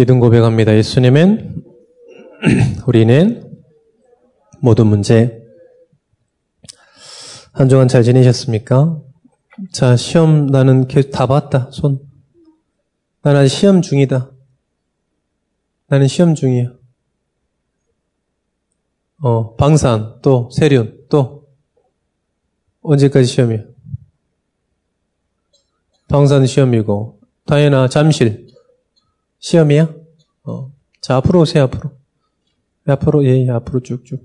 믿음 0.00 0.18
고백합니다. 0.18 0.74
예수님은 0.74 1.62
우리는 2.86 3.60
모든 4.62 4.86
문제 4.86 5.44
한 7.52 7.68
주간 7.68 7.86
잘 7.86 8.02
지내셨습니까? 8.02 8.98
자 9.72 9.96
시험 9.96 10.46
나는 10.46 10.88
다 11.12 11.26
봤다 11.26 11.68
손 11.70 12.00
나는 13.20 13.46
시험 13.46 13.82
중이다. 13.82 14.30
나는 15.88 16.06
시험 16.06 16.34
중이야. 16.34 16.72
어 19.18 19.54
방산 19.56 20.18
또 20.22 20.48
세륜 20.50 20.98
또 21.10 21.46
언제까지 22.80 23.26
시험이야? 23.26 23.64
방산 26.08 26.46
시험이고 26.46 27.20
다이나 27.44 27.86
잠실 27.86 28.49
시험이야? 29.40 29.94
어. 30.44 30.72
자, 31.00 31.16
앞으로 31.16 31.40
오세요, 31.40 31.64
앞으로. 31.64 31.92
앞으로, 32.86 33.24
예, 33.24 33.46
예, 33.46 33.50
앞으로 33.50 33.80
쭉쭉. 33.80 34.22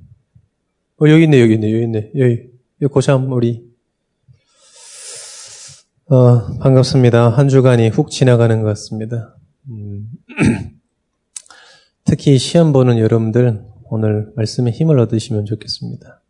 어, 1.02 1.10
여기 1.10 1.24
있네, 1.24 1.42
여기 1.42 1.54
있네, 1.56 1.74
여기 1.74 1.84
있네. 1.84 2.12
여기, 2.18 2.50
여기 2.82 2.94
고참, 2.94 3.32
우리. 3.32 3.66
어, 6.08 6.58
반갑습니다. 6.58 7.30
한 7.30 7.48
주간이 7.48 7.88
훅 7.90 8.12
지나가는 8.12 8.62
것 8.62 8.68
같습니다. 8.70 9.38
음. 9.70 10.10
특히 12.04 12.38
시험 12.38 12.74
보는 12.74 13.00
여러분들, 13.00 13.64
오늘 13.86 14.32
말씀에 14.36 14.72
힘을 14.72 15.00
얻으시면 15.00 15.46
좋겠습니다. 15.46 16.22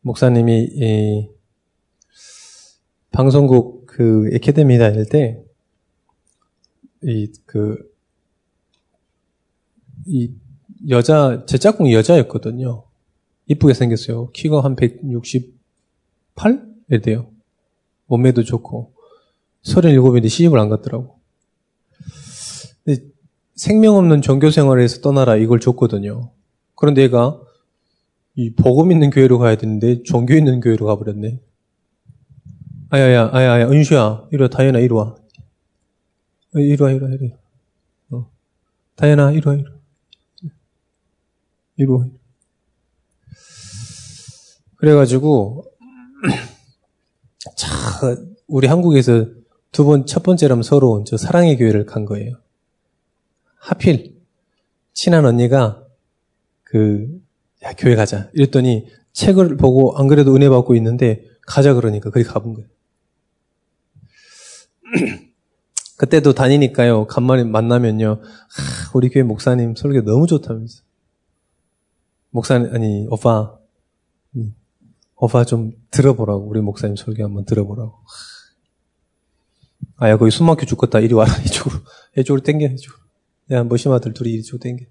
목사님이, 0.00 0.68
이, 0.72 1.28
방송국 3.12 3.86
그, 3.86 4.28
에케데미 4.32 4.78
다닐 4.78 5.08
때, 5.08 5.44
이, 7.04 7.30
그, 7.46 7.76
이, 10.06 10.32
여자, 10.88 11.44
제 11.46 11.58
짝꿍이 11.58 11.94
여자였거든요. 11.94 12.84
이쁘게 13.46 13.74
생겼어요. 13.74 14.30
키가 14.32 14.62
한 14.62 14.74
168? 14.76 16.66
이 16.92 17.00
돼요. 17.00 17.30
몸매도 18.06 18.42
좋고. 18.44 18.92
37인데 19.64 20.28
시집을 20.28 20.58
안 20.58 20.68
갔더라고. 20.68 21.18
근데 22.84 23.02
생명 23.54 23.96
없는 23.96 24.22
종교 24.22 24.50
생활에서 24.50 25.00
떠나라 25.00 25.36
이걸 25.36 25.60
줬거든요. 25.60 26.30
그런데 26.74 27.02
얘가 27.02 27.40
이 28.34 28.52
복음 28.54 28.92
있는 28.92 29.10
교회로 29.10 29.38
가야 29.38 29.56
되는데 29.56 30.02
종교 30.02 30.34
있는 30.34 30.60
교회로 30.60 30.86
가버렸네. 30.86 31.40
아야야, 32.90 33.30
아야야, 33.32 33.68
은수야, 33.68 34.28
이리 34.30 34.42
와, 34.42 34.48
다현아, 34.48 34.78
이리 34.80 34.92
와. 34.92 35.16
어, 36.54 36.60
이리 36.60 36.80
와, 36.80 36.90
이리 36.92 37.02
와, 37.02 37.10
이리 37.10 37.30
와. 37.30 38.18
어. 38.18 38.30
다현아, 38.94 39.32
이리 39.32 39.42
와, 39.44 39.54
이리 39.54 39.64
와. 39.64 39.70
이리 41.76 41.86
와. 41.90 42.06
그래가지고, 44.76 45.64
자, 47.56 47.68
우리 48.46 48.68
한국에서 48.68 49.26
두 49.72 49.84
번, 49.84 50.06
첫 50.06 50.22
번째라면 50.22 50.62
서러운 50.62 51.04
저 51.04 51.16
사랑의 51.16 51.56
교회를 51.56 51.86
간 51.86 52.04
거예요. 52.04 52.40
하필, 53.56 54.16
친한 54.92 55.24
언니가 55.24 55.84
그, 56.62 57.20
야, 57.64 57.72
교회 57.76 57.96
가자. 57.96 58.30
이랬더니 58.32 58.88
책을 59.12 59.56
보고 59.56 59.96
안 59.96 60.06
그래도 60.06 60.36
은혜 60.36 60.48
받고 60.48 60.76
있는데 60.76 61.24
가자 61.46 61.74
그러니까 61.74 62.10
그리 62.10 62.22
가본 62.22 62.54
거예요. 62.54 62.68
그때도 65.96 66.32
다니니까요. 66.34 67.06
간만에 67.06 67.44
만나면요. 67.44 68.20
아, 68.20 68.90
우리 68.94 69.08
교회 69.10 69.22
목사님 69.22 69.74
설교 69.76 70.02
너무 70.02 70.26
좋다면서. 70.26 70.82
목사님 72.30 72.74
아니 72.74 73.06
오빠 73.10 73.56
음, 74.36 74.54
오빠 75.16 75.44
좀 75.44 75.72
들어보라고 75.90 76.48
우리 76.48 76.60
목사님 76.60 76.96
설교 76.96 77.22
한번 77.22 77.44
들어보라고. 77.44 77.94
아 79.96 80.08
야 80.10 80.16
거기 80.18 80.30
숨 80.32 80.46
막혀 80.46 80.66
죽겠다. 80.66 80.98
이리 80.98 81.14
와라 81.14 81.32
이쪽으로 81.46 81.80
이쪽으로 82.18 82.42
땡겨 82.42 82.66
이쪽으로. 82.66 83.02
야 83.52 83.62
머심아들 83.64 84.12
둘이 84.12 84.34
이쪽으로 84.34 84.58
땡겨. 84.60 84.84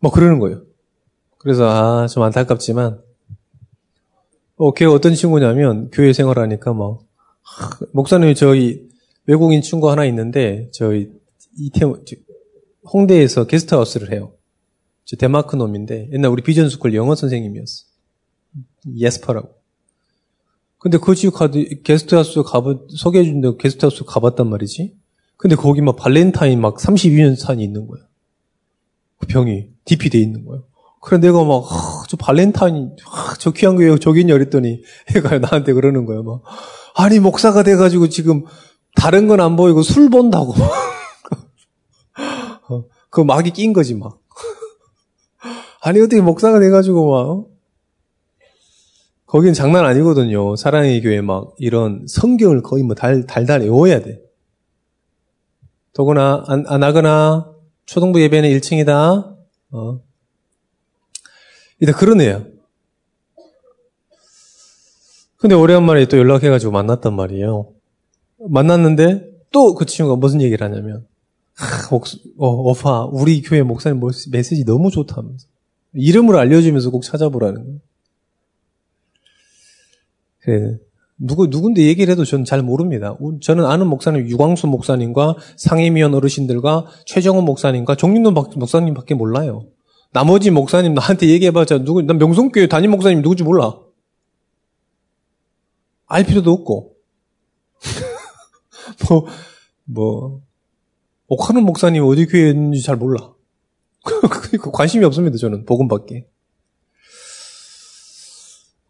뭐 0.00 0.10
그러는 0.10 0.38
거예요. 0.38 0.62
그래서 1.38 1.64
아 1.68 2.06
좀 2.08 2.22
안타깝지만 2.22 3.00
어, 4.56 4.72
걔 4.74 4.84
어떤 4.84 5.14
친구냐면 5.14 5.88
교회 5.90 6.12
생활하니까 6.12 6.72
막 6.74 7.00
목사님이 7.92 8.34
저희 8.34 8.88
외국인 9.26 9.62
친구 9.62 9.90
하나 9.90 10.04
있는데 10.06 10.70
저희 10.72 11.10
이태원 11.56 12.04
홍대에서 12.92 13.46
게스트하우스를 13.46 14.12
해요. 14.12 14.32
저 15.04 15.16
덴마크 15.16 15.56
놈인데 15.56 16.10
옛날 16.12 16.30
우리 16.30 16.42
비전스쿨 16.42 16.94
영어 16.94 17.14
선생님이었어. 17.14 17.84
예스퍼라고. 18.96 19.54
근데 20.78 20.98
그 20.98 21.14
집 21.14 21.32
가도 21.34 21.58
게스트하우스 21.82 22.42
가보 22.42 22.86
소개해 22.90 23.24
준데 23.24 23.56
게스트하우스 23.58 24.04
가봤단 24.04 24.48
말이지. 24.48 24.94
근데 25.36 25.56
거기 25.56 25.80
막 25.80 25.96
발렌타인 25.96 26.60
막 26.60 26.76
32년 26.76 27.36
산이 27.36 27.62
있는 27.64 27.86
거야. 27.86 28.02
그 29.18 29.26
병이 29.26 29.68
DP 29.84 30.10
돼 30.10 30.18
있는 30.18 30.44
거야. 30.44 30.62
그래 31.00 31.18
내가 31.18 31.44
막 31.44 31.64
저 32.08 32.16
발렌타인 32.16 32.96
저 33.38 33.50
귀한 33.50 33.76
거예요 33.76 33.98
저기 33.98 34.20
있냐 34.20 34.32
그랬더니 34.32 34.82
얘가 35.14 35.38
나한테 35.38 35.74
그러는 35.74 36.06
거야 36.06 36.22
막 36.22 36.42
아니 36.98 37.20
목사가 37.20 37.62
돼가지고 37.62 38.08
지금 38.08 38.44
다른 38.96 39.28
건 39.28 39.40
안 39.40 39.54
보이고 39.54 39.82
술 39.82 40.10
본다고 40.10 40.52
어, 42.68 42.84
그 43.08 43.20
마가 43.20 43.52
낀 43.52 43.72
거지 43.72 43.94
막 43.94 44.18
아니 45.80 46.00
어떻게 46.00 46.20
목사가 46.20 46.58
돼가지고 46.58 47.10
막 47.10 47.30
어? 47.30 47.46
거긴 49.26 49.54
장난 49.54 49.84
아니거든요 49.84 50.56
사랑의 50.56 51.00
교회 51.00 51.20
막 51.20 51.54
이런 51.58 52.04
성경을 52.08 52.62
거의 52.62 52.82
뭐 52.82 52.96
달, 52.96 53.26
달달 53.26 53.60
외워야 53.60 54.00
돼 54.00 54.20
더구나 55.92 56.42
안, 56.48 56.64
안 56.66 56.82
하거나 56.82 57.52
초등부 57.86 58.20
예배는 58.20 58.50
1층이다 58.50 59.36
어. 59.70 60.00
일단 61.80 62.20
애야. 62.20 62.44
근데 65.38 65.54
오래간만에 65.54 66.06
또 66.06 66.18
연락해가지고 66.18 66.72
만났단 66.72 67.14
말이에요. 67.14 67.68
만났는데 68.48 69.28
또 69.50 69.74
그 69.74 69.86
친구가 69.86 70.16
무슨 70.16 70.42
얘기를 70.42 70.66
하냐면, 70.66 71.06
하, 71.54 71.96
어, 71.96 72.00
오빠, 72.38 73.04
우리 73.06 73.40
교회 73.40 73.62
목사님 73.62 74.00
메시지 74.30 74.64
너무 74.64 74.90
좋다면서. 74.90 75.46
이름을 75.94 76.36
알려주면서 76.36 76.90
꼭 76.90 77.02
찾아보라는 77.02 77.64
거예요. 77.64 77.78
그래. 80.40 80.78
누구, 81.20 81.46
누군데 81.46 81.82
얘기를 81.82 82.12
해도 82.12 82.24
저는 82.24 82.44
잘 82.44 82.62
모릅니다. 82.62 83.16
저는 83.42 83.64
아는 83.64 83.86
목사님, 83.88 84.28
유광수 84.28 84.68
목사님과 84.68 85.36
상임위원 85.56 86.14
어르신들과 86.14 86.86
최정원 87.06 87.44
목사님과 87.44 87.96
정윤도 87.96 88.30
목사님밖에 88.32 89.14
몰라요. 89.14 89.66
나머지 90.12 90.50
목사님 90.50 90.94
나한테 90.94 91.28
얘기해봤자 91.28 91.78
누구, 91.84 92.02
난 92.02 92.18
명성교회 92.18 92.68
담임 92.68 92.92
목사님 92.92 93.22
누구지 93.22 93.42
몰라. 93.42 93.74
알 96.08 96.24
필요도 96.24 96.50
없고. 96.50 96.96
뭐, 99.08 99.26
뭐, 99.84 100.42
옥하는 101.28 101.64
목사님 101.64 102.02
어디 102.04 102.26
교회에 102.26 102.50
있는지 102.50 102.82
잘 102.82 102.96
몰라. 102.96 103.32
그 104.60 104.70
관심이 104.70 105.04
없습니다, 105.04 105.36
저는. 105.36 105.66
복음밖에. 105.66 106.26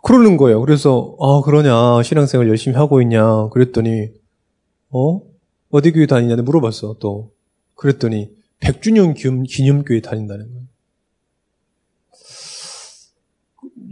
그러는 0.03 0.37
거예요. 0.37 0.61
그래서, 0.61 1.17
아, 1.21 1.43
그러냐. 1.45 2.03
신앙생활 2.03 2.49
열심히 2.49 2.77
하고 2.77 3.03
있냐. 3.03 3.49
그랬더니, 3.49 4.09
어? 4.91 5.21
어디 5.71 5.93
교회 5.93 6.07
다니냐고 6.07 6.43
물어봤어, 6.43 6.97
또. 7.01 7.33
그랬더니, 7.75 8.31
100주년 8.61 9.15
기념교회 9.47 10.01
다닌다는 10.01 10.47
거예요. 10.49 10.63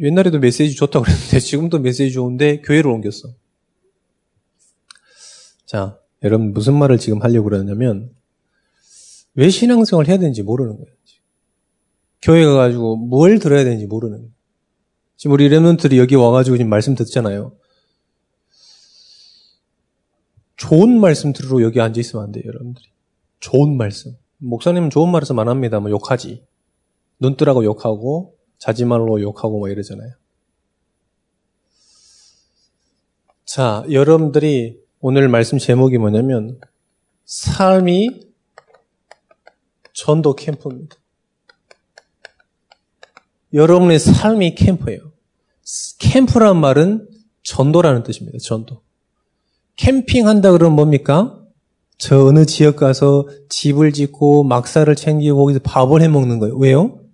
옛날에도 0.00 0.38
메시지 0.38 0.74
좋다고 0.74 1.04
그랬는데 1.04 1.40
지금도 1.40 1.78
메시지 1.78 2.12
좋은데 2.12 2.60
교회로 2.60 2.92
옮겼어. 2.92 3.28
자, 5.64 5.98
여러분 6.22 6.52
무슨 6.52 6.74
말을 6.78 6.98
지금 6.98 7.22
하려고 7.22 7.48
그러냐면 7.48 8.10
왜 9.34 9.50
신앙생활을 9.50 10.08
해야 10.08 10.18
되는지 10.18 10.42
모르는 10.42 10.76
거예요. 10.76 10.96
교회 12.22 12.44
가가지고 12.44 12.96
뭘 12.96 13.38
들어야 13.38 13.64
되는지 13.64 13.86
모르는 13.86 14.18
거예요. 14.18 14.30
지금 15.16 15.34
우리 15.34 15.48
레몬들이 15.48 15.98
여기 15.98 16.14
와가지고 16.14 16.56
지금 16.56 16.70
말씀 16.70 16.94
듣잖아요. 16.94 17.52
좋은 20.56 20.98
말씀 20.98 21.32
들으러 21.32 21.62
여기 21.62 21.80
앉아 21.80 22.00
있으면 22.00 22.24
안 22.24 22.32
돼요, 22.32 22.44
여러분들이. 22.46 22.86
좋은 23.40 23.76
말씀. 23.76 24.16
목사님은 24.38 24.90
좋은 24.90 25.10
말씀 25.10 25.38
안 25.38 25.48
합니다. 25.48 25.80
뭐 25.80 25.90
욕하지. 25.90 26.44
눈 27.18 27.36
뜨라고 27.36 27.64
욕하고 27.64 28.35
자지말로 28.58 29.20
욕하고 29.20 29.58
뭐 29.58 29.68
이러잖아요. 29.68 30.12
자, 33.44 33.84
여러분들이 33.90 34.80
오늘 35.00 35.28
말씀 35.28 35.58
제목이 35.58 35.98
뭐냐면 35.98 36.60
삶이 37.24 38.26
전도 39.92 40.34
캠프입니다. 40.34 40.96
여러분의 43.54 43.98
삶이 43.98 44.54
캠프예요. 44.56 45.12
캠프란 45.98 46.60
말은 46.60 47.08
전도라는 47.42 48.02
뜻입니다. 48.02 48.38
전도. 48.42 48.82
캠핑한다 49.76 50.52
그러면 50.52 50.76
뭡니까? 50.76 51.40
저 51.98 52.26
어느 52.26 52.44
지역 52.44 52.76
가서 52.76 53.26
집을 53.48 53.92
짓고 53.92 54.44
막사를 54.44 54.94
챙기고 54.94 55.36
거기서 55.38 55.60
밥을 55.62 56.02
해 56.02 56.08
먹는 56.08 56.38
거예요. 56.38 56.56
왜요? 56.56 57.05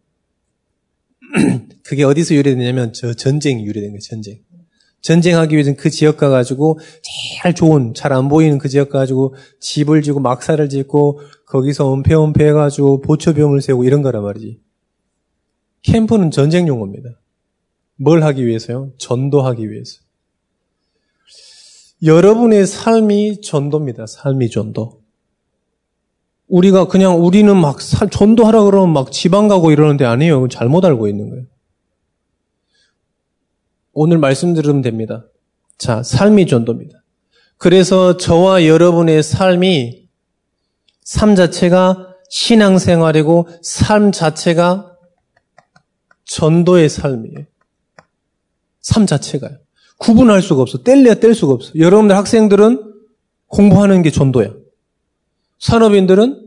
그게 1.85 2.05
어디서 2.05 2.35
유래되냐면 2.35 2.93
저 2.93 3.15
전쟁이 3.15 3.65
유래된 3.65 3.91
거예요. 3.91 4.01
전쟁. 4.01 4.41
전쟁하기 5.01 5.55
위해서는 5.55 5.77
그 5.77 5.91
지역 5.91 6.17
가가지고 6.17 6.79
제일 7.03 7.55
좋은 7.55 7.93
잘 7.93 8.13
안 8.13 8.29
보이는 8.29 8.59
그 8.59 8.69
지역 8.69 8.91
가가지고 8.91 9.35
집을 9.61 10.03
지고 10.03 10.21
막사를 10.21 10.67
짓고 10.69 11.21
거기서 11.47 11.93
은폐은폐 11.95 12.47
해가지고 12.49 13.01
보초병을 13.01 13.61
세우고 13.63 13.85
이런 13.85 14.03
거란 14.03 14.23
말이지. 14.23 14.61
캠프는 15.83 16.31
전쟁 16.31 16.69
용어입니다. 16.69 17.11
뭘 17.97 18.23
하기 18.23 18.47
위해서요? 18.47 18.93
전도하기 18.99 19.71
위해서. 19.71 20.01
여러분의 22.05 22.67
삶이 22.67 23.41
전도입니다. 23.43 24.07
삶이 24.07 24.51
전도. 24.51 25.02
우리가 26.53 26.87
그냥 26.87 27.25
우리는 27.25 27.57
막 27.57 27.79
전도하라 27.81 28.65
그러면 28.65 28.93
막 28.93 29.11
지방 29.11 29.49
가고 29.49 29.73
이러는데 29.73 30.05
아니에요. 30.05 30.49
잘못 30.49 30.85
알고 30.85 31.09
있는 31.09 31.31
거예요. 31.31 31.47
오늘 33.95 34.19
말씀 34.19 34.53
들으면 34.53 34.83
됩니다. 34.83 35.25
자, 35.79 36.03
삶이 36.03 36.47
전도입니다. 36.47 37.03
그래서 37.57 38.19
저와 38.19 38.67
여러분의 38.67 39.23
삶이 39.23 40.09
삶 41.03 41.37
자체가 41.37 42.09
신앙생활이고 42.29 43.49
삶 43.63 44.13
자체가 44.13 44.95
전도의 46.27 46.91
삶이에요. 46.91 47.47
삶 48.83 49.07
자체가요. 49.07 49.57
구분할 49.97 50.43
수가 50.43 50.61
없어. 50.61 50.83
뗄래야 50.83 51.15
뗄 51.15 51.35
수가 51.35 51.55
없어. 51.55 51.73
여러분들 51.77 52.15
학생들은 52.15 52.93
공부하는 53.47 54.03
게 54.03 54.11
전도야. 54.11 54.51
산업인들은 55.61 56.42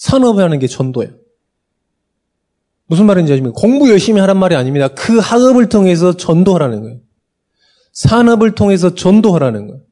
산업하는 0.00 0.58
게 0.58 0.66
전도야. 0.66 1.08
무슨 2.86 3.04
말인지 3.04 3.34
아십니까? 3.34 3.54
공부 3.60 3.90
열심히 3.90 4.18
하란 4.18 4.38
말이 4.38 4.56
아닙니다. 4.56 4.88
그 4.88 5.18
학업을 5.18 5.68
통해서 5.68 6.16
전도하라는 6.16 6.80
거예요. 6.80 6.98
산업을 7.92 8.54
통해서 8.54 8.94
전도하라는 8.94 9.66
거예요. 9.68 9.82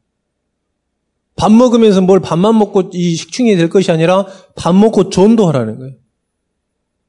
밥 1.36 1.52
먹으면서 1.52 2.00
뭘 2.00 2.20
밥만 2.20 2.58
먹고 2.58 2.90
이 2.94 3.14
식충이 3.14 3.54
될 3.56 3.68
것이 3.68 3.92
아니라 3.92 4.26
밥 4.56 4.74
먹고 4.74 5.10
전도하라는 5.10 5.78
거예요. 5.78 5.94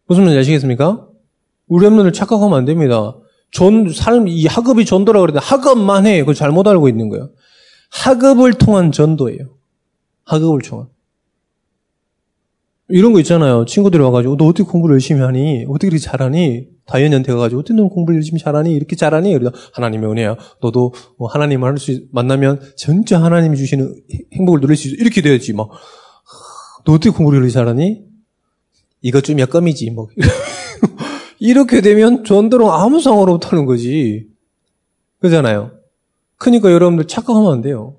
무슨 0.06 0.24
말인지 0.24 0.42
아시겠습니까? 0.42 1.07
우리 1.68 1.86
엄마들 1.86 2.12
착각하면 2.12 2.57
안 2.57 2.66
됩니다. 2.66 3.16
전, 3.51 3.92
삶, 3.94 4.28
이 4.28 4.46
학업이 4.46 4.86
전도라고 4.86 5.25
그러는데 5.25 5.46
학업만 5.46 6.06
해. 6.06 6.19
그걸 6.19 6.36
잘못 6.36 6.68
알고 6.68 6.90
있는 6.90 7.07
거예요. 7.07 7.31
학업을 7.92 8.56
통한 8.56 8.92
전도예요. 8.92 9.56
학업을 10.25 10.62
통한. 10.62 10.90
이런 12.89 13.13
거 13.13 13.19
있잖아요. 13.19 13.65
친구들이 13.65 14.01
와가지고, 14.01 14.38
너 14.38 14.45
어떻게 14.45 14.63
공부를 14.63 14.95
열심히 14.95 15.21
하니? 15.21 15.65
어떻게 15.69 15.88
이렇게 15.88 16.00
잘하니? 16.00 16.68
다이언한테 16.88 17.31
가가지고, 17.31 17.62
어떻게 17.62 17.75
너 17.75 17.88
공부를 17.88 18.18
열심히 18.18 18.41
잘하니? 18.41 18.74
이렇게 18.74 18.95
잘하니? 18.95 19.31
그래서 19.33 19.51
하나님의 19.74 20.09
은혜야. 20.09 20.38
너도 20.62 20.94
뭐 21.18 21.30
하나님을 21.30 21.69
할 21.69 21.77
수, 21.77 22.01
만나면 22.12 22.59
진짜 22.75 23.21
하나님이 23.21 23.57
주시는 23.57 23.95
행복을 24.33 24.59
누릴 24.59 24.75
수 24.75 24.88
있어. 24.88 24.97
이렇게 25.00 25.21
돼야지. 25.21 25.53
막, 25.53 25.69
너 26.83 26.94
어떻게 26.94 27.12
공부를 27.12 27.39
이렇게 27.39 27.53
잘하니? 27.53 28.01
이거 29.01 29.21
좀 29.21 29.39
약감이지. 29.39 29.91
뭐. 29.91 30.07
이렇게 31.39 31.81
되면 31.81 32.24
전도로 32.24 32.71
아무 32.71 33.00
상관 33.01 33.30
없다는 33.30 33.65
거지. 33.65 34.25
그잖아요. 35.19 35.71
그러니까 36.38 36.71
여러분들 36.71 37.06
착각하면 37.06 37.51
안 37.51 37.62
돼요. 37.62 37.99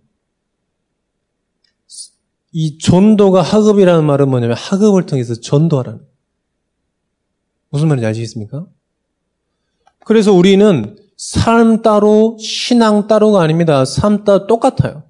이 2.52 2.78
전도가 2.78 3.42
학업이라는 3.42 4.04
말은 4.04 4.28
뭐냐면 4.28 4.56
학업을 4.56 5.06
통해서 5.06 5.34
전도하라는. 5.34 6.00
무슨 7.70 7.88
말인지 7.88 8.06
아시겠습니까? 8.06 8.66
그래서 10.04 10.32
우리는 10.32 10.96
삶 11.16 11.82
따로 11.82 12.36
신앙 12.40 13.06
따로가 13.06 13.42
아닙니다. 13.42 13.84
삶 13.84 14.24
따로 14.24 14.46
똑같아요. 14.46 15.04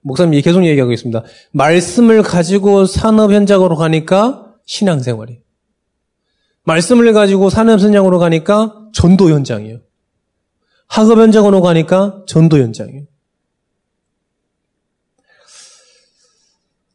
목사님이 0.00 0.42
계속 0.42 0.64
얘기하고 0.64 0.92
있습니다. 0.92 1.22
말씀을 1.52 2.22
가지고 2.22 2.86
산업 2.86 3.32
현장으로 3.32 3.76
가니까 3.76 4.54
신앙생활이. 4.64 5.40
말씀을 6.64 7.12
가지고 7.12 7.50
산업 7.50 7.80
현장으로 7.80 8.18
가니까 8.18 8.88
전도 8.92 9.30
현장이에요. 9.30 9.80
학업 10.86 11.18
현장으로 11.18 11.60
가니까 11.60 12.24
전도 12.26 12.58
현장이에요. 12.58 13.04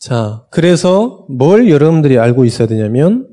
자, 0.03 0.45
그래서 0.50 1.25
뭘 1.29 1.69
여러분들이 1.69 2.19
알고 2.19 2.44
있어야 2.44 2.67
되냐면 2.67 3.25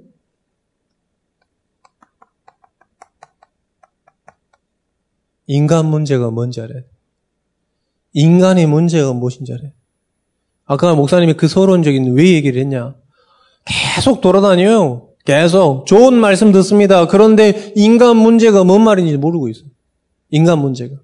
인간 5.49 5.87
문제가 5.87 6.31
뭔지 6.31 6.61
알아요. 6.61 6.85
인간의 8.13 8.67
문제가 8.67 9.13
무엇인지 9.13 9.53
알아요. 9.53 9.73
아까 10.65 10.95
목사님이 10.95 11.33
그 11.35 11.49
서론적인 11.49 12.15
왜 12.15 12.35
얘기를 12.35 12.61
했냐. 12.61 12.95
계속 13.65 14.21
돌아다녀요. 14.21 15.09
계속 15.25 15.87
좋은 15.87 16.15
말씀 16.15 16.53
듣습니다. 16.53 17.09
그런데 17.09 17.73
인간 17.75 18.17
문제가 18.17 18.63
뭔 18.63 18.85
말인지 18.85 19.17
모르고 19.17 19.49
있어요. 19.49 19.67
인간 20.31 20.61
문제가. 20.61 20.95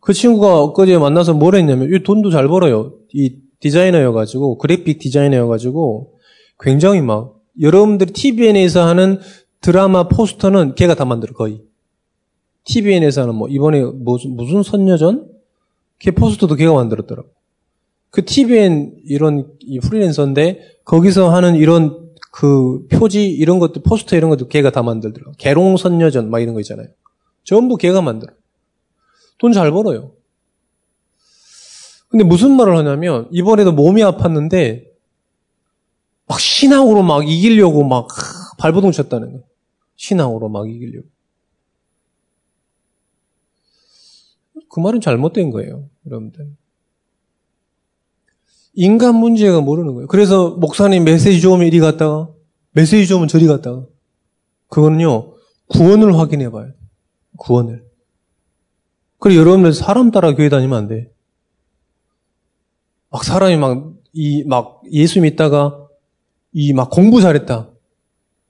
그 0.00 0.12
친구가 0.12 0.62
엊그제 0.64 0.98
만나서 0.98 1.34
뭘 1.34 1.54
했냐면 1.54 1.94
이 1.94 2.02
돈도 2.02 2.32
잘 2.32 2.48
벌어요. 2.48 2.94
이 3.14 3.45
디자이너여가지고 3.60 4.58
그래픽 4.58 4.98
디자이너여가지고 4.98 6.18
굉장히 6.60 7.00
막 7.00 7.36
여러분들이 7.60 8.12
TVN에서 8.12 8.86
하는 8.86 9.20
드라마 9.60 10.08
포스터는 10.08 10.74
걔가 10.74 10.94
다 10.94 11.04
만들어 11.04 11.32
거의. 11.34 11.62
TVN에서 12.64 13.22
하는 13.22 13.34
뭐 13.34 13.48
이번에 13.48 13.82
무슨 13.82 14.36
무슨 14.36 14.62
선녀전? 14.62 15.28
걔 15.98 16.10
포스터도 16.10 16.56
걔가 16.56 16.74
만들었더라고. 16.74 17.28
그 18.10 18.24
TVN 18.24 18.96
이런 19.04 19.52
이 19.60 19.78
프리랜서인데 19.80 20.60
거기서 20.84 21.30
하는 21.30 21.54
이런 21.56 22.10
그 22.32 22.86
표지 22.88 23.28
이런 23.28 23.58
것도 23.58 23.82
포스터 23.82 24.16
이런 24.16 24.30
것도 24.30 24.48
걔가 24.48 24.70
다 24.70 24.82
만들더라고. 24.82 25.32
개롱 25.38 25.76
선녀전 25.76 26.30
막 26.30 26.40
이런 26.40 26.54
거 26.54 26.60
있잖아요. 26.60 26.88
전부 27.44 27.76
걔가 27.76 28.02
만들어. 28.02 28.32
돈 29.38 29.52
잘 29.52 29.70
벌어요. 29.70 30.12
근데 32.16 32.24
무슨 32.24 32.56
말을 32.56 32.74
하냐면 32.78 33.28
이번에도 33.30 33.72
몸이 33.72 34.00
아팠는데 34.00 34.86
막 36.26 36.40
신앙으로 36.40 37.02
막 37.02 37.28
이기려고 37.28 37.84
막 37.84 38.08
발버둥 38.56 38.90
쳤다는 38.92 39.32
거예요. 39.32 39.44
신앙으로 39.96 40.48
막 40.48 40.66
이기려고. 40.66 41.06
그 44.70 44.80
말은 44.80 45.02
잘못된 45.02 45.50
거예요, 45.50 45.90
여러분들. 46.06 46.56
인간 48.72 49.14
문제가 49.16 49.60
모르는 49.60 49.92
거예요. 49.92 50.06
그래서 50.06 50.52
목사님 50.52 51.04
메시지 51.04 51.42
좋으면 51.42 51.66
이리 51.66 51.80
갔다가 51.80 52.30
메시지 52.72 53.06
좋으면 53.06 53.28
저리 53.28 53.46
갔다가 53.46 53.84
그거는요 54.68 55.34
구원을 55.68 56.18
확인해 56.18 56.50
봐요. 56.50 56.72
구원을. 57.36 57.84
그리고 59.18 59.38
여러분들 59.38 59.74
사람 59.74 60.10
따라 60.10 60.34
교회 60.34 60.48
다니면 60.48 60.78
안 60.78 60.88
돼. 60.88 61.12
막 63.16 63.24
사람이 63.24 63.56
막, 63.56 63.94
이, 64.12 64.44
막, 64.44 64.82
예수 64.92 65.22
믿다가, 65.22 65.88
이, 66.52 66.74
막 66.74 66.90
공부 66.90 67.22
잘했다. 67.22 67.70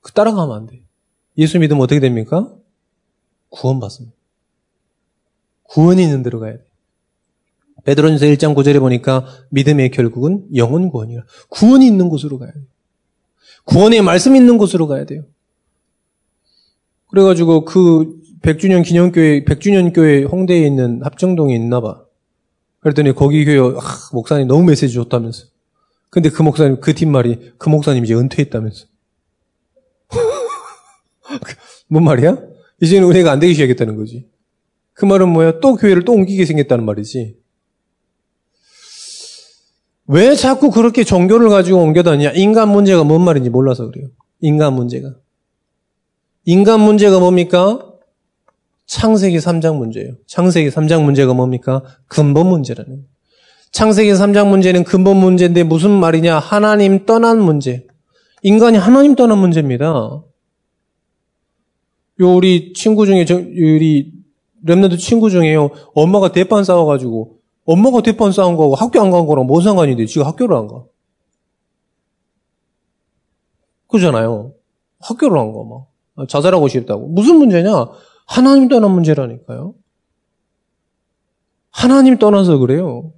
그 0.01 0.13
따라가면 0.13 0.57
안 0.57 0.67
돼. 0.67 0.83
예수 1.39 1.61
믿으면 1.61 1.81
어떻게 1.85 2.01
됩니까? 2.01 2.53
구원받습니다. 3.51 4.17
구원이 5.63 6.03
있는 6.03 6.25
데로 6.25 6.41
가야 6.41 6.55
돼. 6.55 6.65
베드로전서 7.85 8.27
1장 8.27 8.57
9절에 8.57 8.81
보니까 8.81 9.25
믿음의 9.51 9.93
결국은 9.93 10.45
영혼 10.57 10.89
구원이라. 10.89 11.23
구원이 11.49 11.87
있는 11.87 12.09
곳으로 12.09 12.39
가야 12.39 12.51
돼요. 12.51 12.65
구원의 13.67 14.03
말씀 14.03 14.35
있는 14.35 14.59
곳으로 14.59 14.89
가야 14.89 15.05
돼요. 15.07 15.23
그래가지고 17.11 17.65
그 17.65 18.21
100주년 18.43 18.85
기념교회, 18.85 19.45
100주년 19.45 19.95
교회 19.95 20.25
홍대에 20.25 20.67
있는 20.67 21.05
합정동에 21.05 21.55
있나 21.55 21.81
봐. 21.81 22.06
그랬더니 22.87 23.13
거기 23.17 23.45
교회 23.45 23.59
아, 23.59 23.81
목사님 24.13 24.47
너무 24.47 24.63
메시지 24.63 24.95
좋다면서. 24.95 25.47
근데 26.09 26.31
그 26.31 26.43
목사님 26.43 26.81
그 26.81 26.95
뒷말이 26.95 27.55
그 27.59 27.69
목사님 27.69 28.05
이제 28.05 28.15
은퇴했다면서. 28.15 28.87
뭔 31.89 32.05
말이야? 32.05 32.39
이제는 32.81 33.11
은혜가 33.11 33.33
안 33.33 33.41
되기 33.41 33.55
시작했다는 33.55 33.97
거지. 33.97 34.29
그 34.93 35.05
말은 35.05 35.31
뭐야? 35.31 35.59
또 35.59 35.75
교회를 35.75 36.05
또 36.05 36.13
옮기게 36.13 36.45
생겼다는 36.45 36.85
말이지. 36.85 37.37
왜 40.07 40.37
자꾸 40.37 40.71
그렇게 40.71 41.03
종교를 41.03 41.49
가지고 41.49 41.79
옮겨다니냐? 41.79 42.35
인간 42.35 42.69
문제가 42.69 43.03
뭔 43.03 43.25
말인지 43.25 43.51
몰라서 43.51 43.91
그래요. 43.91 44.11
인간 44.39 44.75
문제가. 44.75 45.17
인간 46.45 46.81
문제가 46.81 47.19
뭡니까? 47.19 47.96
창세기 48.87 49.39
3장 49.39 49.77
문제예요. 49.77 50.13
창세기 50.27 50.71
3장 50.71 51.03
문제가 51.05 51.35
뭡니까? 51.35 51.83
근본 52.07 52.47
문제라는. 52.49 53.05
창세기 53.73 54.13
3장 54.13 54.49
문제는 54.49 54.85
근본 54.85 55.17
문제인데 55.19 55.65
무슨 55.65 55.91
말이냐? 55.91 56.39
하나님 56.39 57.05
떠난 57.05 57.41
문제. 57.41 57.87
인간이 58.43 58.79
하나님 58.79 59.17
떠난 59.17 59.39
문제입니다. 59.39 59.87
요 62.19 62.35
우리 62.35 62.73
친구 62.73 63.05
중에 63.07 63.27
우리 63.31 64.13
랩런드 64.65 64.99
친구 64.99 65.31
중에요. 65.31 65.71
엄마가 65.95 66.33
대판 66.33 66.65
싸워가지고 66.65 67.39
엄마가 67.67 68.01
대판 68.03 68.31
싸운 68.33 68.57
거하고 68.57 68.77
학교 68.77 69.01
안 69.01 69.11
간 69.11 69.27
거랑 69.27 69.47
뭔 69.47 69.63
상관이 69.63 69.97
돼? 69.97 70.07
지가 70.07 70.27
학교를 70.27 70.57
안 70.57 70.69
가. 70.69 70.85
그잖아요. 73.89 74.53
학교를 75.01 75.39
안 75.39 75.53
가, 75.53 75.59
막. 75.65 76.29
자살하고 76.29 76.69
싶다고. 76.69 77.09
무슨 77.09 77.37
문제냐? 77.37 77.71
하나님 78.27 78.69
떠난 78.69 78.91
문제라니까요. 78.91 79.75
하나님 81.71 82.19
떠나서 82.19 82.59
그래요. 82.59 83.13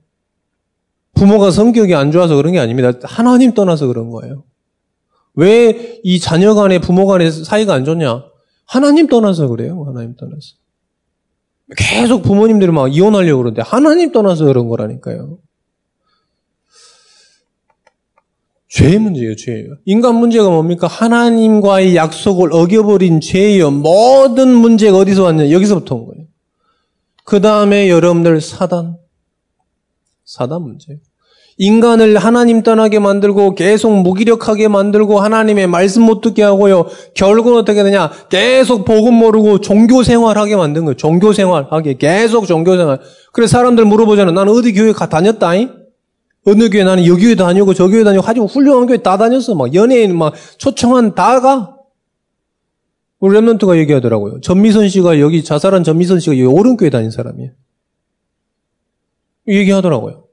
부모가 1.15 1.51
성격이 1.51 1.95
안 1.95 2.13
좋아서 2.13 2.37
그런 2.37 2.53
게 2.53 2.59
아닙니다. 2.59 2.93
하나님 3.03 3.55
떠나서 3.55 3.87
그런 3.89 4.11
거예요. 4.11 4.45
왜 5.35 6.01
이 6.05 6.21
자녀 6.21 6.55
간에 6.55 6.81
부모 6.81 7.07
간에 7.07 7.31
사이가 7.31 7.75
안 7.75 7.85
좋냐? 7.85 8.25
하나님 8.67 9.07
떠나서 9.07 9.49
그래요. 9.49 9.85
하나님 9.87 10.15
떠나서. 10.17 10.57
계속 11.77 12.23
부모님들이 12.23 12.71
막 12.73 12.95
이혼하려고 12.95 13.39
그러는데 13.39 13.63
하나님 13.63 14.13
떠나서 14.13 14.47
그런 14.47 14.69
거라니까요. 14.69 15.39
죄의 18.69 18.99
문제예요, 18.99 19.35
죄예요. 19.37 19.77
인간 19.87 20.17
문제가 20.17 20.49
뭡니까? 20.51 20.87
하나님과의 20.87 21.97
약속을 21.97 22.53
어겨버린 22.53 23.21
죄예요. 23.21 23.71
모든 23.71 24.49
문제가 24.55 24.99
어디서 24.99 25.23
왔냐? 25.25 25.51
여기서부터 25.51 25.95
온 25.95 26.07
거예요. 26.07 26.27
그 27.25 27.41
다음에 27.41 27.89
여러분들 27.89 28.41
사단. 28.41 28.97
사단 30.25 30.63
문제. 30.63 30.99
인간을 31.61 32.19
하나님 32.19 32.63
떠나게 32.63 33.01
만들고 33.01 33.57
계속 33.57 33.91
무기력하게 34.03 34.69
만들고 34.69 35.19
하나님의 35.19 35.67
말씀 35.67 36.03
못 36.03 36.21
듣게 36.21 36.43
하고요. 36.43 36.87
결국은 37.15 37.57
어떻게 37.57 37.83
되냐? 37.83 38.13
계속 38.29 38.85
복음 38.85 39.15
모르고 39.15 39.61
종교 39.61 40.05
생활하게 40.05 40.55
만든 40.57 40.85
거예요. 40.85 40.97
종교 40.97 41.33
생활하게 41.33 41.97
계속 41.97 42.47
종교 42.47 42.77
생활. 42.77 43.01
그래서 43.33 43.59
사람들 43.59 43.87
물어보잖아요. 43.87 44.35
나는 44.35 44.53
어디 44.53 44.73
교회 44.73 44.93
가 44.93 45.09
다녔다잉? 45.09 45.78
어느 46.49 46.71
교회 46.71 46.85
나는 46.85 47.07
여기 47.07 47.25
교회 47.25 47.35
다니고 47.35 47.75
저 47.75 47.89
교회 47.89 48.05
다니고 48.05 48.23
하지만 48.25 48.49
훌륭한 48.49 48.87
교회 48.87 48.99
다 48.99 49.19
다녔어. 49.19 49.55
막 49.55 49.75
연예인 49.75 50.17
막 50.17 50.35
초청한 50.57 51.15
다 51.15 51.41
가. 51.41 51.77
우리 53.21 53.37
랩런트가 53.37 53.77
얘기하더라고요. 53.79 54.41
전미선 54.41 54.89
씨가 54.89 55.21
여기 55.21 55.45
자살한 55.45 55.85
전미선 55.85 56.21
씨가 56.21 56.39
여기 56.39 56.45
오른교회 56.45 56.91
다닌 56.91 57.11
사람이에요. 57.11 57.51
얘기하더라고요. 59.49 60.25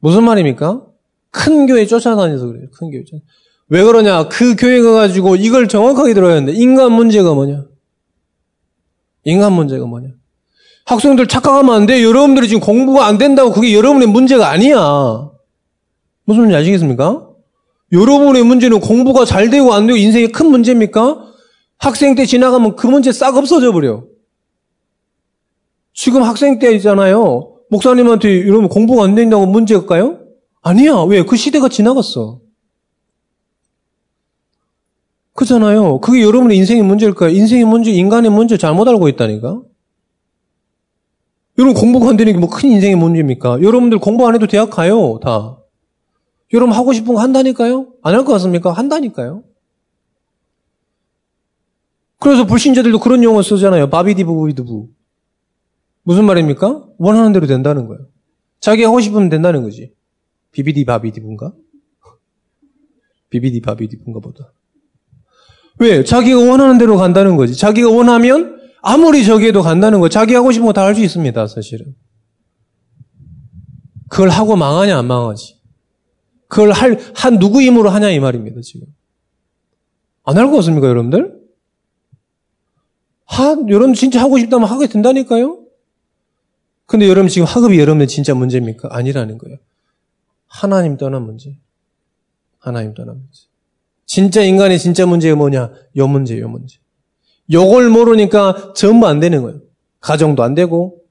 무슨 0.00 0.24
말입니까? 0.24 0.86
큰 1.30 1.66
교회 1.66 1.86
쫓아다녀서 1.86 2.46
그래요. 2.46 2.66
큰 2.72 2.90
교회. 2.90 3.02
왜 3.68 3.84
그러냐? 3.84 4.28
그 4.28 4.56
교회 4.56 4.80
가 4.80 4.92
가지고 4.92 5.36
이걸 5.36 5.68
정확하게 5.68 6.14
들어야 6.14 6.36
하는데 6.36 6.52
인간 6.52 6.92
문제가 6.92 7.34
뭐냐? 7.34 7.66
인간 9.24 9.52
문제가 9.52 9.86
뭐냐? 9.86 10.08
학생들 10.88 11.26
착각하면 11.26 11.74
안 11.74 11.86
돼. 11.86 12.02
여러분들이 12.02 12.48
지금 12.48 12.62
공부가 12.62 13.06
안 13.06 13.18
된다고 13.18 13.52
그게 13.52 13.74
여러분의 13.74 14.08
문제가 14.08 14.48
아니야. 14.48 15.30
무슨 16.24 16.42
말인지 16.44 16.56
아시겠습니까? 16.56 17.28
여러분의 17.92 18.42
문제는 18.42 18.80
공부가 18.80 19.26
잘 19.26 19.50
되고 19.50 19.74
안 19.74 19.86
되고 19.86 19.98
인생의 19.98 20.32
큰 20.32 20.46
문제입니까? 20.46 21.26
학생 21.76 22.14
때 22.14 22.24
지나가면 22.24 22.76
그 22.76 22.86
문제 22.86 23.12
싹 23.12 23.36
없어져 23.36 23.70
버려. 23.72 24.04
지금 25.92 26.22
학생 26.22 26.58
때 26.58 26.74
있잖아요. 26.76 27.56
목사님한테 27.68 28.30
이러면 28.30 28.70
공부가 28.70 29.04
안 29.04 29.14
된다고 29.14 29.44
문제일까요? 29.44 30.20
아니야. 30.62 31.02
왜? 31.02 31.22
그 31.22 31.36
시대가 31.36 31.68
지나갔어. 31.68 32.40
그잖아요. 35.34 36.00
그게 36.00 36.22
여러분의 36.22 36.56
인생의 36.56 36.82
문제일까요? 36.82 37.28
인생의 37.28 37.66
문제, 37.66 37.90
인간의 37.90 38.30
문제 38.30 38.56
잘못 38.56 38.88
알고 38.88 39.08
있다니까? 39.08 39.60
여러분 41.58 41.74
공부가 41.74 42.10
안 42.10 42.16
되는 42.16 42.32
게 42.32 42.38
뭐 42.38 42.48
큰 42.48 42.70
인생의 42.70 42.96
문제입니까? 42.96 43.62
여러분들 43.62 43.98
공부 43.98 44.26
안 44.28 44.34
해도 44.34 44.46
대학 44.46 44.70
가요, 44.70 45.18
다. 45.22 45.58
여러분 46.52 46.74
하고 46.74 46.92
싶은 46.92 47.14
거 47.14 47.20
한다니까요? 47.20 47.88
안 48.02 48.14
할 48.14 48.24
것 48.24 48.32
같습니까? 48.34 48.72
한다니까요? 48.72 49.42
그래서 52.20 52.46
불신자들도 52.46 52.98
그런 53.00 53.22
용어 53.22 53.42
쓰잖아요. 53.42 53.90
바비디부비드부. 53.90 54.88
무슨 56.04 56.24
말입니까? 56.24 56.84
원하는 56.98 57.32
대로 57.32 57.46
된다는 57.46 57.86
거예요. 57.86 58.06
자기 58.60 58.82
하고 58.82 59.00
싶으면 59.00 59.28
된다는 59.28 59.62
거지. 59.62 59.92
비비디 60.52 60.84
바비디분가? 60.84 61.52
비비디 63.30 63.60
바비디분가 63.60 64.20
보다. 64.20 64.52
왜? 65.78 66.02
자기가 66.02 66.38
원하는 66.40 66.78
대로 66.78 66.96
간다는 66.96 67.36
거지. 67.36 67.54
자기가 67.54 67.90
원하면 67.90 68.57
아무리 68.92 69.24
저기에도 69.24 69.62
간다는 69.62 70.00
거. 70.00 70.08
자기 70.08 70.34
하고 70.34 70.50
싶은 70.52 70.66
거 70.66 70.72
다 70.72 70.82
할 70.84 70.94
수 70.94 71.02
있습니다, 71.02 71.46
사실은. 71.46 71.94
그걸 74.08 74.30
하고 74.30 74.56
망하냐, 74.56 74.96
안 74.98 75.06
망하지. 75.06 75.58
그걸 76.48 76.72
할, 76.72 76.98
한 77.14 77.38
누구 77.38 77.60
힘으로 77.60 77.90
하냐, 77.90 78.10
이 78.10 78.18
말입니다, 78.20 78.60
지금. 78.62 78.86
안 80.24 80.36
할 80.38 80.50
거 80.50 80.56
없습니까, 80.56 80.86
여러분들? 80.88 81.38
하, 83.26 83.56
여러분 83.68 83.92
진짜 83.92 84.22
하고 84.22 84.38
싶다면 84.38 84.68
하게 84.68 84.86
된다니까요? 84.88 85.62
근데 86.86 87.06
여러분 87.06 87.28
지금 87.28 87.46
학업이 87.46 87.78
여러분의 87.78 88.08
진짜 88.08 88.34
문제입니까? 88.34 88.88
아니라는 88.90 89.36
거예요. 89.36 89.58
하나님 90.46 90.96
떠난 90.96 91.22
문제. 91.26 91.58
하나님 92.58 92.94
떠난 92.94 93.16
문제. 93.16 93.42
진짜 94.06 94.40
인간의 94.42 94.78
진짜 94.78 95.04
문제가 95.04 95.36
뭐냐? 95.36 95.70
요 95.96 96.06
문제, 96.08 96.40
요 96.40 96.48
문제. 96.48 96.78
요걸 97.52 97.88
모르니까 97.90 98.72
전부 98.74 99.06
안 99.06 99.20
되는 99.20 99.42
거예요. 99.42 99.60
가정도 100.00 100.42
안 100.42 100.54
되고, 100.54 101.02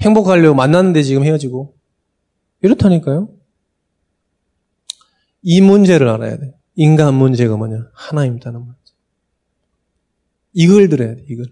행복하려고 0.00 0.54
만났는데 0.54 1.02
지금 1.02 1.24
헤어지고. 1.24 1.74
이렇다니까요. 2.62 3.28
이 5.42 5.60
문제를 5.60 6.08
알아야 6.08 6.38
돼. 6.38 6.54
인간 6.74 7.14
문제가 7.14 7.56
뭐냐? 7.56 7.90
떠난 8.40 8.62
문제. 8.62 8.78
이걸 10.54 10.88
들어야 10.88 11.14
돼, 11.14 11.24
이걸. 11.28 11.46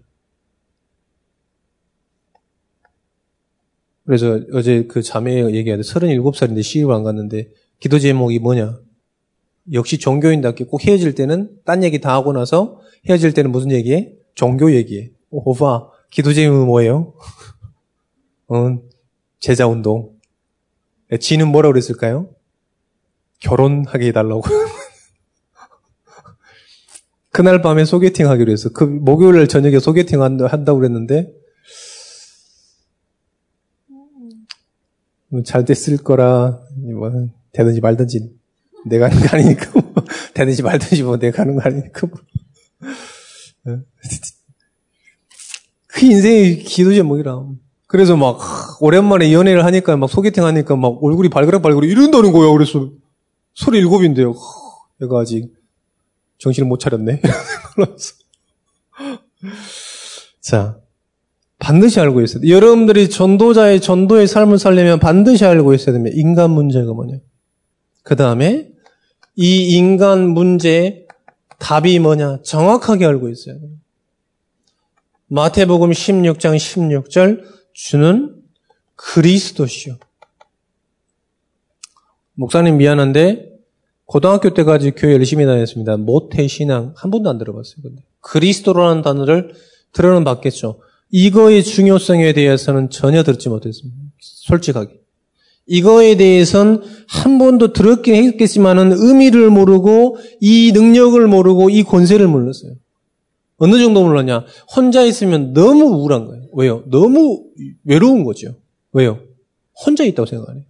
그래서 4.05 4.41
어제 4.53 4.85
그 4.87 5.03
자매 5.03 5.45
얘기하는데 5.55 5.89
37살인데 5.89 6.63
시집을 6.63 6.93
안 6.93 7.03
갔는데 7.03 7.51
기도 7.79 7.99
제목이 7.99 8.39
뭐냐? 8.41 8.81
역시 9.73 9.99
종교인답게 9.99 10.65
꼭 10.65 10.85
헤어질 10.85 11.15
때는 11.15 11.59
딴 11.65 11.85
얘기 11.85 12.01
다 12.01 12.13
하고 12.13 12.33
나서 12.33 12.81
헤어질 13.09 13.33
때는 13.33 13.53
무슨 13.53 13.71
얘기해? 13.71 14.13
종교 14.35 14.73
얘기해. 14.73 15.11
오빠, 15.31 15.89
기도 16.11 16.33
제목이 16.33 16.67
뭐예요? 16.67 17.15
어, 18.49 18.79
제자 19.41 19.67
운동. 19.67 20.13
지는 21.21 21.49
뭐라 21.49 21.69
그랬을까요? 21.69 22.29
결혼하게 23.41 24.09
해달라고. 24.09 24.43
그날 27.31 27.63
밤에 27.63 27.85
소개팅 27.85 28.29
하기로 28.29 28.53
했어. 28.53 28.71
그 28.71 28.85
목요일 28.85 29.49
저녁에 29.49 29.79
소개팅 29.79 30.23
한다고 30.23 30.79
그랬는데 30.79 31.33
뭐잘 35.33 35.65
됐을 35.65 35.97
거라, 35.97 36.61
뭐, 36.77 37.11
되든지 37.53 37.81
말든지 37.81 38.35
내가 38.85 39.09
하는 39.09 39.27
거 39.27 39.37
아니니까, 39.37 39.71
뭐, 39.73 39.95
되든지 40.35 40.63
말든지 40.63 41.03
뭐 41.05 41.19
내가 41.19 41.43
하는 41.43 41.55
거 41.57 41.63
아니니까, 41.63 42.07
뭐. 42.07 42.19
어? 43.67 43.71
그 45.87 46.07
인생의 46.07 46.61
기도 46.61 46.95
제목이라. 46.95 47.45
그래서 47.87 48.17
막, 48.17 48.39
오랜만에 48.81 49.33
연애를 49.33 49.65
하니까, 49.67 49.97
막 49.97 50.09
소개팅 50.09 50.45
하니까 50.45 50.77
막 50.77 50.99
얼굴이 51.03 51.29
발그락발그락 51.29 51.91
이런다는 51.91 52.33
거야. 52.33 52.51
그래서, 52.53 52.91
소리 53.55 53.79
일곱인데요. 53.79 54.35
내가 54.99 55.21
아직 55.21 55.53
정신을 56.39 56.69
못 56.69 56.79
차렸네. 56.79 57.21
자, 60.41 60.79
반드시 61.59 62.01
알고 62.01 62.23
있어야 62.23 62.41
돼. 62.41 62.49
여러분들이 62.49 63.09
전도자의 63.09 63.81
전도의 63.81 64.27
삶을 64.27 64.59
살려면 64.59 64.99
반드시 64.99 65.45
알고 65.45 65.75
있어야 65.75 65.93
됩니다. 65.93 66.17
인간 66.19 66.51
문제가 66.51 66.93
뭐냐. 66.93 67.19
그 68.03 68.17
다음에 68.17 68.69
이 69.37 69.77
인간 69.77 70.31
문제의 70.31 71.02
답이 71.63 72.01
뭐냐. 72.01 72.43
정확하게 72.43 73.07
알고 73.07 73.29
있어야 73.29 73.57
돼요. 73.57 73.71
마태복음 75.29 75.93
16장 75.93 76.57
16절 76.57 77.45
주는 77.73 78.43
그리스도시요. 78.97 79.97
목사님 82.35 82.79
미안한데 82.79 83.51
고등학교 84.07 84.53
때까지 84.53 84.91
교회 84.91 85.13
열심히 85.13 85.47
다녔습니다. 85.47 85.97
모태 85.97 86.49
신앙 86.49 86.95
한 86.97 87.11
번도 87.13 87.31
안 87.31 87.39
들어봤어요. 87.39 87.77
근데 87.81 88.03
그리스도라는 88.21 89.03
단어를 89.03 89.55
들어는 89.93 90.25
봤겠죠. 90.25 90.81
이거의 91.11 91.63
중요성에 91.63 92.33
대해서는 92.33 92.91
전혀 92.91 93.23
듣지 93.23 93.49
못했습니다. 93.49 93.97
솔직하게. 94.19 95.02
이거에 95.67 96.17
대해서는 96.17 96.83
한 97.09 97.39
번도 97.39 97.73
들었긴 97.73 98.15
했겠지만은 98.15 98.93
의미를 98.93 99.51
모르고 99.51 100.19
이 100.41 100.73
능력을 100.73 101.25
모르고 101.27 101.71
이 101.71 101.83
권세를 101.83 102.27
몰랐어요. 102.27 102.75
어느 103.59 103.79
정도 103.79 104.03
몰랐냐? 104.03 104.45
혼자 104.75 105.03
있으면 105.03 105.53
너무 105.53 105.85
우울한 105.85 106.25
거예요. 106.27 106.47
왜요? 106.53 106.83
너무 106.87 107.45
외로운 107.85 108.25
거죠. 108.25 108.57
왜요? 108.93 109.21
혼자 109.87 110.05
있다고 110.05 110.27
생각하네요. 110.27 110.65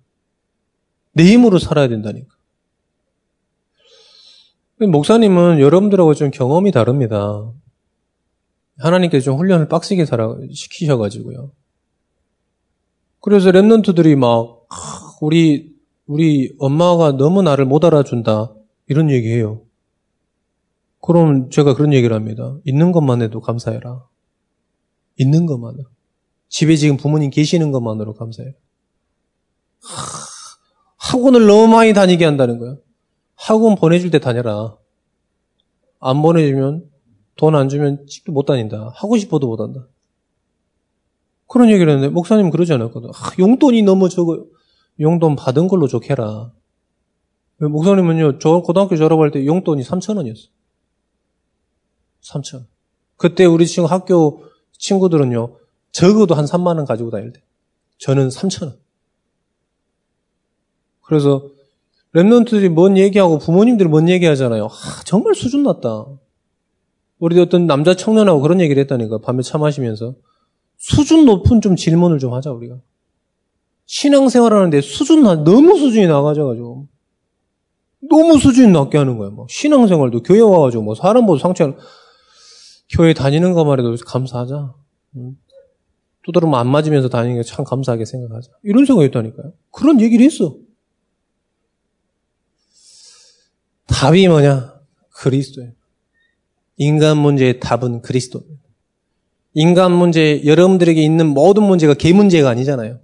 내 1.15 1.25
힘으로 1.25 1.59
살아야 1.59 1.89
된다니까. 1.89 2.29
목사님은 4.79 5.61
여러분들하고 5.61 6.15
좀 6.15 6.31
경험이 6.31 6.73
다릅니다. 6.73 7.51
하나님께서 8.79 9.25
좀 9.25 9.39
훈련을 9.39 9.69
빡시게 9.69 10.05
시키셔가지고요. 10.53 11.53
그래서 13.21 13.51
랩런트들이 13.51 14.17
막 14.17 14.62
우리 15.23 15.73
우리 16.07 16.53
엄마가 16.59 17.13
너무 17.13 17.43
나를 17.43 17.65
못 17.65 17.85
알아준다 17.85 18.53
이런 18.89 19.09
얘기해요. 19.09 19.63
그럼 21.01 21.49
제가 21.49 21.75
그런 21.75 21.93
얘기를 21.93 22.15
합니다. 22.15 22.59
있는 22.65 22.91
것만 22.91 23.23
해도 23.23 23.41
감사해라. 23.41 24.05
있는 25.17 25.47
것만으로. 25.47 25.85
집에 26.49 26.75
지금 26.75 26.97
부모님 26.97 27.31
계시는 27.31 27.71
것만으로 27.71 28.15
감사해라. 28.15 28.53
학원을 30.97 31.47
너무 31.47 31.69
많이 31.73 31.93
다니게 31.93 32.25
한다는 32.25 32.59
거야. 32.59 32.77
학원 33.37 33.77
보내줄 33.77 34.11
때 34.11 34.19
다녀라. 34.19 34.77
안 36.01 36.21
보내주면 36.21 36.91
돈 37.37 37.55
안 37.55 37.69
주면 37.69 38.07
집도 38.09 38.33
못 38.33 38.45
다닌다. 38.45 38.91
하고 38.97 39.17
싶어도 39.17 39.47
못 39.47 39.61
한다. 39.61 39.87
그런 41.47 41.71
얘기를 41.71 41.93
했는데 41.93 42.13
목사님 42.13 42.51
그러지 42.51 42.73
않았거든. 42.73 43.11
아, 43.11 43.31
용돈이 43.39 43.83
너무 43.83 44.09
적어. 44.09 44.45
용돈 45.01 45.37
받은 45.37 45.69
걸로 45.69 45.89
좋게라. 45.89 46.53
목사님은요, 47.59 48.39
저 48.39 48.61
고등학교 48.61 48.97
졸업할 48.97 49.31
때 49.31 49.47
용돈이 49.47 49.83
3천 49.83 50.17
원이었어. 50.17 50.49
3천. 52.23 52.67
그때 53.17 53.45
우리 53.45 53.67
친구 53.67 53.89
학교 53.89 54.45
친구들은요, 54.73 55.57
적어도 55.93 56.35
한 56.35 56.45
3만 56.45 56.77
원 56.77 56.85
가지고 56.85 57.11
다닐 57.11 57.33
때. 57.33 57.41
저는 57.99 58.29
3천 58.29 58.63
원. 58.65 58.77
그래서 61.03 61.47
랩런트들이 62.15 62.69
뭔 62.69 62.97
얘기하고 62.97 63.39
부모님들이 63.39 63.89
뭔 63.89 64.09
얘기하잖아요. 64.09 64.67
아, 64.67 65.03
정말 65.05 65.35
수준 65.35 65.63
낮다. 65.63 66.07
우리 67.19 67.39
어떤 67.41 67.67
남자 67.67 67.95
청년하고 67.95 68.41
그런 68.41 68.61
얘기를 68.61 68.81
했다니까. 68.83 69.19
밤에 69.19 69.43
차 69.43 69.57
마시면서. 69.59 70.15
수준 70.77 71.25
높은 71.25 71.61
좀 71.61 71.77
질문을 71.77 72.19
좀 72.19 72.35
하자, 72.35 72.51
우리가. 72.51 72.81
신앙생활 73.93 74.55
하는데 74.55 74.81
수준 74.81 75.23
낮, 75.23 75.43
너무 75.43 75.77
수준이 75.77 76.07
나가져가지고. 76.07 76.89
너무 78.11 78.39
수준이 78.39 78.73
낮게 78.73 78.97
하는 78.97 79.19
거야. 79.19 79.29
뭐. 79.29 79.47
신앙생활도 79.51 80.23
교회 80.23 80.41
와가지고 80.41 80.83
뭐 80.83 80.95
사람 80.95 81.27
보고 81.27 81.39
상처 81.39 81.77
교회 82.91 83.13
다니는 83.13 83.53
것만 83.53 83.79
해도 83.79 83.95
감사하자. 84.07 84.73
두드러면 86.25 86.59
안 86.59 86.69
맞으면서 86.69 87.11
다니는 87.11 87.37
게 87.37 87.43
참 87.43 87.67
감사하게 87.67 88.07
생각하자. 88.07 88.51
이런 88.63 88.87
생각이 88.87 89.09
있다니까요. 89.09 89.53
그런 89.71 90.01
얘기를 90.01 90.25
했어. 90.25 90.57
답이 93.89 94.27
뭐냐? 94.27 94.73
그리스도예요. 95.11 95.73
인간 96.79 97.19
문제의 97.19 97.61
답은 97.61 98.01
그리스도입니다. 98.01 98.63
인간 99.53 99.93
문제, 99.93 100.43
여러분들에게 100.47 101.03
있는 101.03 101.27
모든 101.29 101.65
문제가 101.65 101.93
개 101.93 102.15
문제가 102.15 102.49
아니잖아요. 102.49 103.02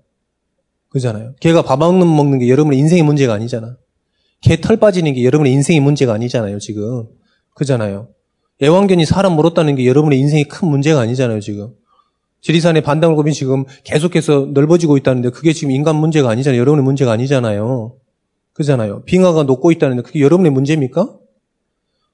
그잖아요. 0.91 1.35
개가 1.41 1.63
밥 1.63 1.79
먹는, 1.79 2.07
먹는 2.07 2.39
게 2.39 2.49
여러분의 2.49 2.79
인생의 2.79 3.03
문제가 3.03 3.35
아니잖아. 3.35 3.77
개 4.41 4.61
털 4.61 4.77
빠지는 4.77 5.15
게 5.15 5.25
여러분의 5.25 5.53
인생의 5.53 5.81
문제가 5.81 6.15
아니잖아요, 6.15 6.59
지금. 6.59 7.07
그잖아요. 7.55 8.09
애완견이 8.63 9.05
사람 9.05 9.33
물었다는 9.35 9.77
게 9.77 9.87
여러분의 9.87 10.19
인생의 10.19 10.45
큰 10.45 10.69
문제가 10.69 11.01
아니잖아요, 11.01 11.41
지금. 11.41 11.75
지리산의 12.41 12.83
반달곰이 12.83 13.33
지금 13.33 13.65
계속해서 13.85 14.51
넓어지고 14.53 14.97
있다는데 14.97 15.31
그게 15.31 15.53
지금 15.53 15.73
인간 15.73 15.97
문제가 15.97 16.31
아니잖아요. 16.31 16.61
여러분의 16.61 16.85
문제가 16.85 17.13
아니잖아요. 17.13 17.97
그잖아요. 18.53 19.03
빙하가 19.05 19.43
녹고 19.43 19.73
있다는데 19.73 20.03
그게 20.03 20.21
여러분의 20.21 20.53
문제입니까? 20.53 21.19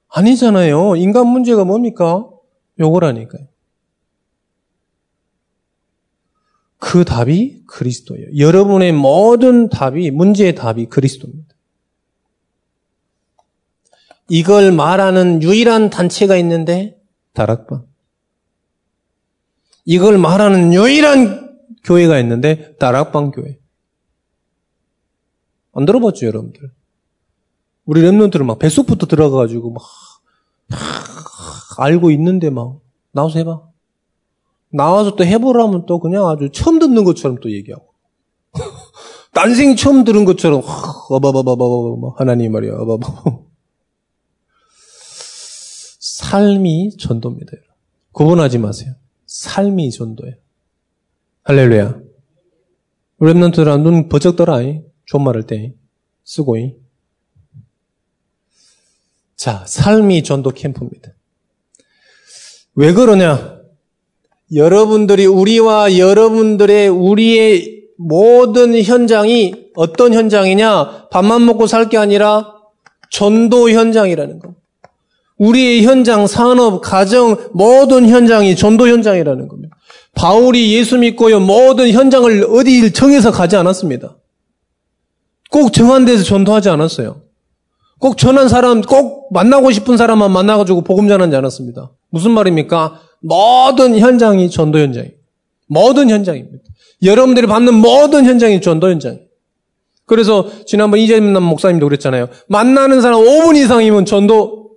아니잖아요. 0.09 0.95
인간 0.95 1.27
문제가 1.27 1.63
뭡니까? 1.63 2.27
요거라니까요. 2.79 3.47
그 6.85 7.03
답이 7.03 7.63
그리스도예요. 7.65 8.37
여러분의 8.37 8.91
모든 8.91 9.69
답이, 9.69 10.11
문제의 10.11 10.53
답이 10.53 10.85
그리스도입니다. 10.85 11.55
이걸 14.29 14.71
말하는 14.71 15.41
유일한 15.41 15.89
단체가 15.89 16.37
있는데 16.37 16.95
다락방. 17.33 17.87
이걸 19.85 20.19
말하는 20.19 20.73
유일한 20.73 21.57
교회가 21.83 22.19
있는데 22.19 22.75
다락방 22.77 23.31
교회. 23.31 23.57
안 25.73 25.85
들어봤죠, 25.85 26.27
여러분들? 26.27 26.71
우리 27.85 28.01
랩런트를 28.03 28.43
막 28.43 28.59
뱃속부터 28.59 29.07
들어가가지고 29.07 29.71
막, 29.71 29.83
막 30.67 30.79
알고 31.79 32.11
있는데 32.11 32.51
막 32.51 32.79
나와서 33.11 33.39
해봐. 33.39 33.74
나와서 34.75 35.15
또 35.15 35.25
해보라면 35.25 35.85
또 35.85 35.99
그냥 35.99 36.27
아주 36.27 36.49
처음 36.51 36.79
듣는 36.79 37.03
것처럼 37.03 37.37
또 37.41 37.51
얘기하고. 37.51 37.93
난생 39.33 39.75
처음 39.75 40.03
들은 40.03 40.23
것처럼 40.25 40.61
어바바바바바 41.09 42.15
하나님 42.17 42.53
말이야 42.53 42.73
어바바바 42.73 43.45
삶이 45.99 46.97
전도입니다. 46.97 47.51
구분하지 48.11 48.59
마세요. 48.59 48.93
삶이 49.25 49.91
전도예요. 49.91 50.35
할렐루야. 51.43 51.99
랩런트라 53.19 53.81
눈 53.81 54.07
버쩍 54.09 54.35
떠라. 54.35 54.59
존말할 55.05 55.43
때 55.43 55.73
쓰고. 56.23 56.57
자, 59.35 59.65
삶이 59.67 60.23
전도 60.23 60.51
캠프입니다. 60.51 61.11
왜 62.75 62.93
그러냐? 62.93 63.54
여러분들이 64.53 65.25
우리와 65.25 65.97
여러분들의 65.97 66.87
우리의 66.89 67.83
모든 67.97 68.81
현장이 68.81 69.53
어떤 69.75 70.13
현장이냐? 70.13 71.07
밥만 71.11 71.45
먹고 71.45 71.67
살 71.67 71.89
게 71.89 71.97
아니라 71.97 72.53
전도 73.11 73.69
현장이라는 73.69 74.39
겁니다. 74.39 74.61
우리의 75.37 75.83
현장, 75.83 76.27
산업, 76.27 76.81
가정, 76.81 77.37
모든 77.53 78.07
현장이 78.07 78.55
전도 78.55 78.87
현장이라는 78.87 79.47
겁니다. 79.47 79.75
바울이 80.13 80.73
예수 80.73 80.97
믿고요, 80.97 81.41
모든 81.41 81.91
현장을 81.91 82.45
어디 82.49 82.91
정해서 82.93 83.31
가지 83.31 83.55
않았습니다. 83.57 84.15
꼭 85.51 85.73
정한 85.73 86.05
데서 86.05 86.23
전도하지 86.23 86.69
않았어요. 86.69 87.21
꼭 87.99 88.17
전한 88.17 88.47
사람, 88.47 88.81
꼭 88.81 89.33
만나고 89.33 89.71
싶은 89.71 89.97
사람만 89.97 90.31
만나가지고 90.31 90.81
복음 90.83 91.07
전하지 91.07 91.35
않았습니다. 91.35 91.91
무슨 92.09 92.31
말입니까? 92.31 93.01
모든 93.25 93.97
현장이 93.97 94.49
전도 94.51 94.77
현장이에요. 94.79 95.15
모든 95.67 96.09
현장입니다. 96.09 96.63
여러분들이 97.03 97.47
받는 97.47 97.73
모든 97.73 98.23
현장이 98.25 98.61
전도 98.61 98.89
현장이에요. 98.89 99.25
그래서 100.05 100.47
지난번 100.65 100.99
이재남 100.99 101.41
목사님도 101.41 101.87
그랬잖아요. 101.87 102.29
만나는 102.47 103.01
사람 103.01 103.19
5분 103.21 103.57
이상이면 103.57 104.05
전도 104.05 104.69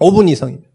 5분 0.00 0.28
이상입니다. 0.28 0.68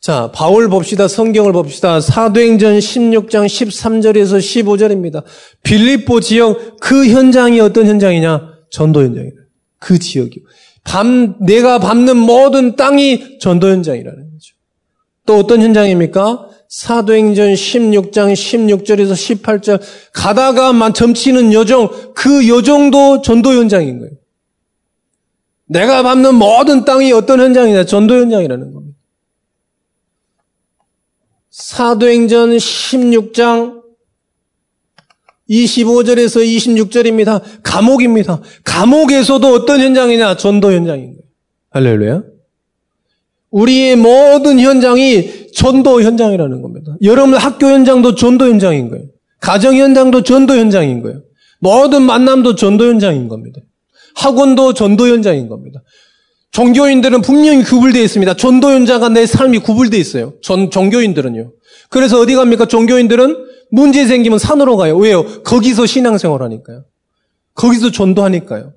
자, 0.00 0.30
바울 0.32 0.68
봅시다. 0.68 1.08
성경을 1.08 1.52
봅시다. 1.52 2.00
사도행전 2.00 2.78
16장 2.78 3.44
13절에서 3.44 4.38
15절입니다. 4.38 5.24
빌립보 5.62 6.20
지역 6.20 6.78
그 6.80 7.08
현장이 7.08 7.60
어떤 7.60 7.86
현장이냐? 7.86 8.54
전도 8.70 9.02
현장이다. 9.02 9.36
그 9.78 9.98
지역이요. 9.98 10.42
밤, 10.86 11.34
내가 11.40 11.78
밟는 11.78 12.16
모든 12.16 12.76
땅이 12.76 13.38
전도 13.40 13.68
현장이라는 13.68 14.30
거죠. 14.30 14.54
또 15.26 15.36
어떤 15.38 15.60
현장입니까? 15.60 16.48
사도행전 16.68 17.54
16장 17.54 18.32
16절에서 18.32 19.12
18절 19.12 19.80
가다가 20.12 20.72
점치는 20.92 21.52
여정 21.52 22.12
그 22.14 22.48
여정도 22.48 23.20
전도 23.22 23.52
현장인 23.52 23.98
거예요. 23.98 24.14
내가 25.66 26.02
밟는 26.02 26.36
모든 26.36 26.84
땅이 26.84 27.12
어떤 27.12 27.40
현장이냐? 27.40 27.84
전도 27.84 28.14
현장이라는 28.14 28.72
겁니다. 28.72 28.96
사도행전 31.50 32.50
16장 32.50 33.82
25절에서 35.48 36.44
26절입니다. 36.44 37.40
감옥입니다. 37.62 38.40
감옥에서도 38.64 39.46
어떤 39.46 39.80
현장이냐? 39.80 40.36
전도 40.36 40.72
현장인 40.72 41.06
거예요. 41.06 41.22
할렐루야. 41.70 42.22
우리의 43.50 43.96
모든 43.96 44.58
현장이 44.58 45.52
전도 45.54 46.02
현장이라는 46.02 46.62
겁니다. 46.62 46.96
여러분 47.02 47.34
학교 47.34 47.66
현장도 47.68 48.14
전도 48.14 48.46
현장인 48.46 48.90
거예요. 48.90 49.06
가정 49.40 49.76
현장도 49.76 50.22
전도 50.22 50.54
현장인 50.56 51.02
거예요. 51.02 51.22
모든 51.60 52.02
만남도 52.02 52.56
전도 52.56 52.86
현장인 52.86 53.28
겁니다. 53.28 53.60
학원도 54.16 54.74
전도 54.74 55.06
현장인 55.08 55.48
겁니다. 55.48 55.82
종교인들은 56.50 57.20
분명히 57.22 57.62
구분되어 57.62 58.02
있습니다. 58.02 58.34
전도 58.34 58.70
현장과 58.70 59.10
내 59.10 59.26
삶이 59.26 59.58
구분되어 59.58 60.00
있어요. 60.00 60.34
전, 60.42 60.70
종교인들은요. 60.70 61.52
그래서 61.88 62.20
어디 62.20 62.34
갑니까? 62.34 62.66
종교인들은 62.66 63.46
문제 63.70 64.06
생기면 64.06 64.38
산으로 64.38 64.76
가요. 64.76 64.96
왜요? 64.96 65.42
거기서 65.42 65.86
신앙생활 65.86 66.42
하니까요. 66.42 66.84
거기서 67.54 67.90
전도하니까요. 67.90 68.72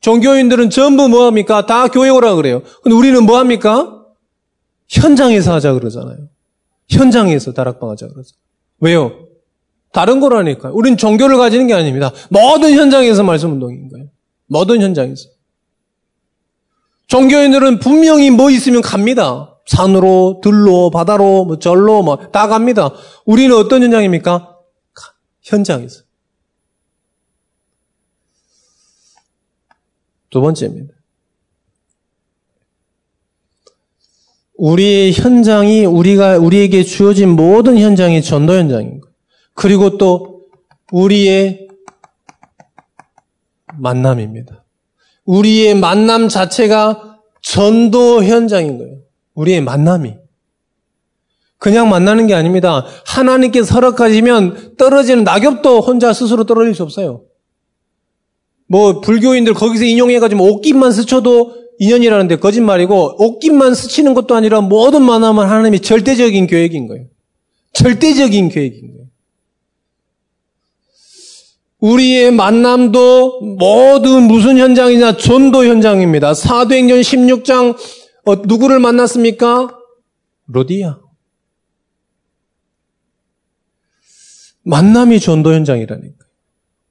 종교인들은 0.00 0.70
전부 0.70 1.08
뭐 1.08 1.26
합니까? 1.26 1.66
다 1.66 1.88
교회 1.88 2.08
오라 2.08 2.34
그래요. 2.34 2.62
근데 2.82 2.96
우리는 2.96 3.24
뭐 3.24 3.38
합니까? 3.38 4.02
현장에서 4.88 5.54
하자 5.54 5.74
그러잖아요. 5.74 6.28
현장에서 6.88 7.52
다락방 7.52 7.90
하자 7.90 8.08
그러죠. 8.08 8.34
왜요? 8.80 9.12
다른 9.92 10.20
거라니까요. 10.20 10.72
우린 10.74 10.96
종교를 10.96 11.36
가지는 11.36 11.66
게 11.66 11.74
아닙니다. 11.74 12.12
모든 12.28 12.72
현장에서 12.72 13.22
말씀 13.22 13.52
운동인 13.52 13.88
거예요. 13.88 14.06
모든 14.46 14.80
현장에서. 14.80 15.28
종교인들은 17.08 17.80
분명히 17.80 18.30
뭐 18.30 18.50
있으면 18.50 18.82
갑니다. 18.82 19.49
산으로, 19.70 20.40
들로, 20.42 20.90
바다로, 20.90 21.44
뭐 21.44 21.58
절로, 21.60 22.02
뭐 22.02 22.16
다 22.32 22.48
갑니다. 22.48 22.90
우리는 23.24 23.54
어떤 23.56 23.82
현장입니까? 23.84 24.56
현장에서. 25.42 26.02
두 30.28 30.40
번째입니다. 30.40 30.92
우리의 34.56 35.12
현장이 35.12 35.86
우리가 35.86 36.38
우리에게 36.38 36.82
주어진 36.82 37.30
모든 37.30 37.78
현장이 37.78 38.22
전도 38.22 38.54
현장인 38.54 39.00
거예요. 39.00 39.14
그리고 39.54 39.96
또 39.98 40.46
우리의 40.92 41.68
만남입니다. 43.74 44.64
우리의 45.24 45.74
만남 45.76 46.28
자체가 46.28 47.20
전도 47.40 48.24
현장인 48.24 48.78
거예요. 48.78 48.98
우리의 49.40 49.62
만남이. 49.62 50.14
그냥 51.58 51.88
만나는 51.88 52.26
게 52.26 52.34
아닙니다. 52.34 52.86
하나님께서 53.06 53.74
허락하시면 53.74 54.76
떨어지는 54.78 55.24
낙엽도 55.24 55.80
혼자 55.80 56.12
스스로 56.12 56.44
떨어질 56.44 56.74
수 56.74 56.82
없어요. 56.82 57.22
뭐 58.66 59.00
불교인들 59.00 59.54
거기서 59.54 59.84
인용해가지고 59.84 60.42
옷깃만 60.42 60.92
스쳐도 60.92 61.56
인연이라는데 61.78 62.36
거짓말이고 62.36 63.16
옷깃만 63.18 63.74
스치는 63.74 64.14
것도 64.14 64.34
아니라 64.34 64.60
모든 64.60 65.02
만남은 65.02 65.46
하나님이 65.46 65.80
절대적인 65.80 66.46
계획인 66.46 66.86
거예요. 66.86 67.06
절대적인 67.72 68.48
계획인 68.50 68.92
거예요. 68.92 69.06
우리의 71.80 72.30
만남도 72.30 73.40
모두 73.58 74.20
무슨 74.20 74.58
현장이냐? 74.58 75.16
전도 75.16 75.64
현장입니다. 75.64 76.34
사도행전 76.34 77.00
16장 77.00 77.76
어, 78.30 78.36
누구를 78.46 78.78
만났습니까? 78.78 79.76
로디아. 80.46 81.00
만남이 84.62 85.18
전도 85.18 85.52
현장이라니까. 85.52 86.24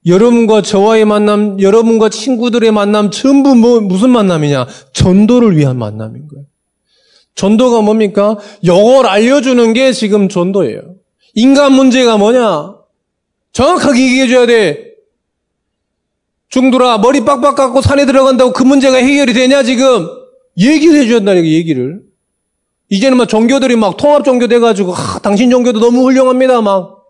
여러분과 0.05 0.61
저와의 0.61 1.05
만남, 1.05 1.61
여러분과 1.61 2.09
친구들의 2.09 2.71
만남 2.71 3.09
전부 3.11 3.55
뭐 3.55 3.79
무슨 3.79 4.09
만남이냐? 4.09 4.67
전도를 4.93 5.55
위한 5.55 5.77
만남인 5.77 6.27
거예요. 6.27 6.45
전도가 7.35 7.81
뭡니까? 7.81 8.37
영어를 8.65 9.09
알려주는 9.09 9.73
게 9.73 9.93
지금 9.93 10.27
전도예요. 10.27 10.95
인간 11.35 11.71
문제가 11.71 12.17
뭐냐? 12.17 12.75
정확하게 13.53 14.01
얘기해 14.01 14.27
줘야 14.27 14.45
돼. 14.45 14.89
중들아 16.49 16.97
머리 16.97 17.23
빡빡 17.23 17.55
깎고 17.55 17.81
산에 17.81 18.05
들어간다고 18.05 18.51
그 18.51 18.63
문제가 18.63 18.97
해결이 18.97 19.33
되냐 19.33 19.63
지금? 19.63 20.18
얘기를 20.59 21.07
된다 21.07 21.35
얘기를. 21.35 22.01
이제는 22.89 23.17
막 23.17 23.27
종교들이 23.27 23.75
막 23.75 23.97
통합 23.97 24.23
종교 24.23 24.47
돼가지고 24.47 24.93
아, 24.95 25.19
당신 25.19 25.49
종교도 25.49 25.79
너무 25.79 26.03
훌륭합니다 26.03 26.61
막. 26.61 27.03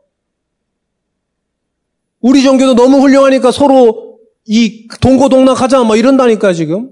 우리 2.21 2.43
종교도 2.43 2.75
너무 2.75 2.99
훌륭하니까 2.99 3.51
서로 3.51 4.19
이 4.45 4.87
동고동락하자 5.01 5.83
막 5.83 5.97
이런다니까 5.97 6.53
지금. 6.53 6.91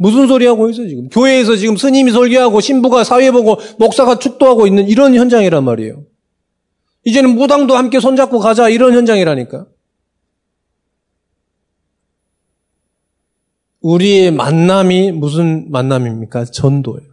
무슨 0.00 0.28
소리 0.28 0.46
하고 0.46 0.70
있어 0.70 0.86
지금? 0.86 1.08
교회에서 1.08 1.56
지금 1.56 1.76
스님이 1.76 2.12
설교하고 2.12 2.60
신부가 2.60 3.02
사회 3.02 3.30
보고 3.32 3.58
목사가 3.78 4.18
축도하고 4.18 4.66
있는 4.66 4.88
이런 4.88 5.14
현장이란 5.14 5.64
말이에요. 5.64 6.04
이제는 7.04 7.34
무당도 7.34 7.76
함께 7.76 7.98
손잡고 8.00 8.38
가자 8.38 8.68
이런 8.68 8.94
현장이라니까. 8.94 9.66
우리의 13.80 14.30
만남이 14.32 15.12
무슨 15.12 15.70
만남입니까? 15.70 16.46
전도예요. 16.46 17.08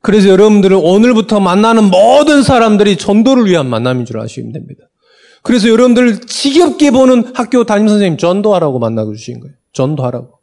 그래서 0.00 0.28
여러분들은 0.28 0.76
오늘부터 0.76 1.40
만나는 1.40 1.90
모든 1.90 2.42
사람들이 2.42 2.96
전도를 2.96 3.46
위한 3.46 3.68
만남인 3.68 4.04
줄 4.04 4.20
아시면 4.20 4.52
됩니다. 4.52 4.84
그래서 5.42 5.68
여러분들 5.68 6.20
지겹게 6.20 6.90
보는 6.90 7.32
학교 7.34 7.64
담임 7.64 7.88
선생님 7.88 8.18
전도하라고 8.18 8.78
만나고 8.78 9.14
주신 9.14 9.40
거예요. 9.40 9.54
전도하라고. 9.72 10.38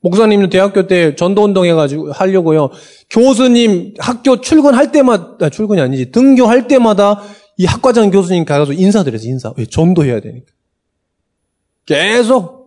목사님은 0.00 0.48
대학교 0.50 0.86
때 0.86 1.16
전도 1.16 1.44
운동 1.44 1.64
해가지고 1.64 2.12
하려고요. 2.12 2.70
교수님 3.10 3.94
학교 3.98 4.40
출근할 4.40 4.92
때마다, 4.92 5.46
아, 5.46 5.50
출근이 5.50 5.80
아니지, 5.80 6.12
등교할 6.12 6.68
때마다 6.68 7.20
이 7.56 7.64
학과장 7.64 8.10
교수님 8.10 8.44
가서 8.44 8.72
인사드려서 8.72 9.26
인사. 9.26 9.52
왜? 9.56 9.66
전도해야 9.66 10.20
되니까. 10.20 10.46
계속 11.84 12.57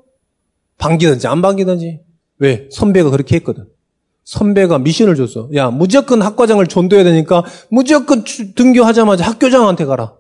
반기든지 0.82 1.28
안 1.28 1.42
반기든지. 1.44 2.02
왜? 2.40 2.68
선배가 2.72 3.12
그렇게 3.12 3.36
했거든. 3.36 3.68
선배가 4.24 4.80
미션을 4.80 5.16
줬어. 5.16 5.50
야, 5.54 5.70
무조건 5.70 6.22
학과장을 6.24 6.66
전도해야 6.66 7.04
되니까 7.04 7.44
무조건 7.70 8.24
등교하자마자 8.56 9.26
학교장한테 9.26 9.86
가라. 9.86 10.16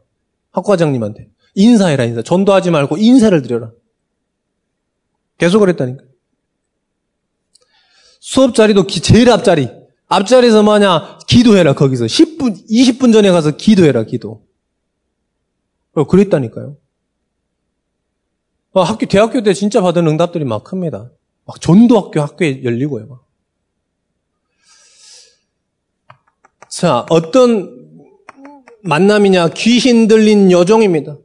학과장님한테. 0.51 1.29
인사해라, 1.55 2.05
인사. 2.05 2.21
전도하지 2.21 2.69
말고 2.69 2.97
인사를 2.97 3.41
드려라. 3.41 3.71
계속 5.39 5.59
그랬다니까. 5.59 6.03
수업 8.19 8.53
자리도 8.53 8.85
제일 8.85 9.31
앞자리. 9.31 9.69
앞자리에서 10.07 10.61
뭐냐? 10.61 11.19
기도해라, 11.27 11.73
거기서. 11.73 12.05
10분, 12.05 12.69
20분 12.69 13.13
전에 13.13 13.31
가서 13.31 13.57
기도해라, 13.57 14.03
기도. 14.03 14.45
어, 15.93 16.05
그랬다니까요. 16.05 16.75
어, 18.73 18.83
학교, 18.83 19.05
대학교 19.05 19.41
때 19.43 19.53
진짜 19.53 19.81
받은 19.81 20.07
응답들이 20.07 20.45
막 20.45 20.63
큽니다. 20.63 21.11
막 21.45 21.61
전도학교 21.61 22.21
학교에 22.21 22.63
열리고요. 22.63 23.07
막. 23.07 23.25
자, 26.69 27.05
어떤 27.09 27.81
만남이냐? 28.83 29.49
귀신 29.49 30.07
들린 30.07 30.51
여종입니다. 30.51 31.17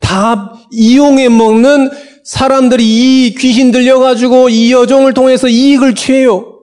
다 0.00 0.52
이용해 0.72 1.28
먹는 1.28 1.90
사람들이 2.24 2.84
이 3.26 3.34
귀신 3.36 3.70
들려가지고 3.70 4.48
이 4.48 4.72
여종을 4.72 5.14
통해서 5.14 5.48
이익을 5.48 5.94
취해요. 5.94 6.60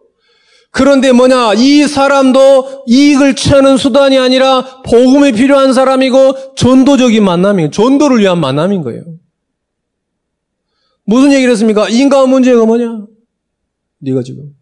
그런데 0.72 1.12
뭐냐, 1.14 1.54
이 1.56 1.88
사람도 1.88 2.84
이익을 2.86 3.36
취하는 3.36 3.78
수단이 3.78 4.20
아니라 4.20 4.82
복음이 4.84 5.32
필요한 5.32 5.74
사람이고 5.74 6.56
전도적인 6.56 7.24
만남이에요. 7.24 7.72
전도를 7.72 8.20
위한 8.20 8.40
만남인 8.40 8.84
거예요. 8.84 9.04
무슨 11.10 11.32
얘기를 11.34 11.52
했습니까? 11.52 11.90
인간 11.90 12.30
문제가 12.30 12.66
뭐냐? 12.66 13.06
네가 14.00 14.22
지금 14.22 14.54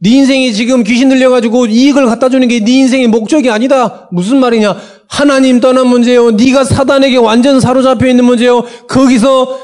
네 0.00 0.10
인생이 0.10 0.52
지금 0.52 0.82
귀신 0.82 1.08
들려가지고 1.08 1.66
이익을 1.66 2.06
갖다 2.06 2.28
주는 2.28 2.46
게 2.48 2.60
네 2.60 2.72
인생의 2.80 3.06
목적이 3.08 3.50
아니다. 3.50 4.08
무슨 4.12 4.38
말이냐? 4.40 4.76
하나님 5.08 5.60
떠난 5.60 5.86
문제요. 5.86 6.32
네가 6.32 6.64
사단에게 6.64 7.16
완전 7.16 7.60
사로잡혀 7.60 8.08
있는 8.08 8.24
문제요. 8.24 8.64
거기서 8.88 9.58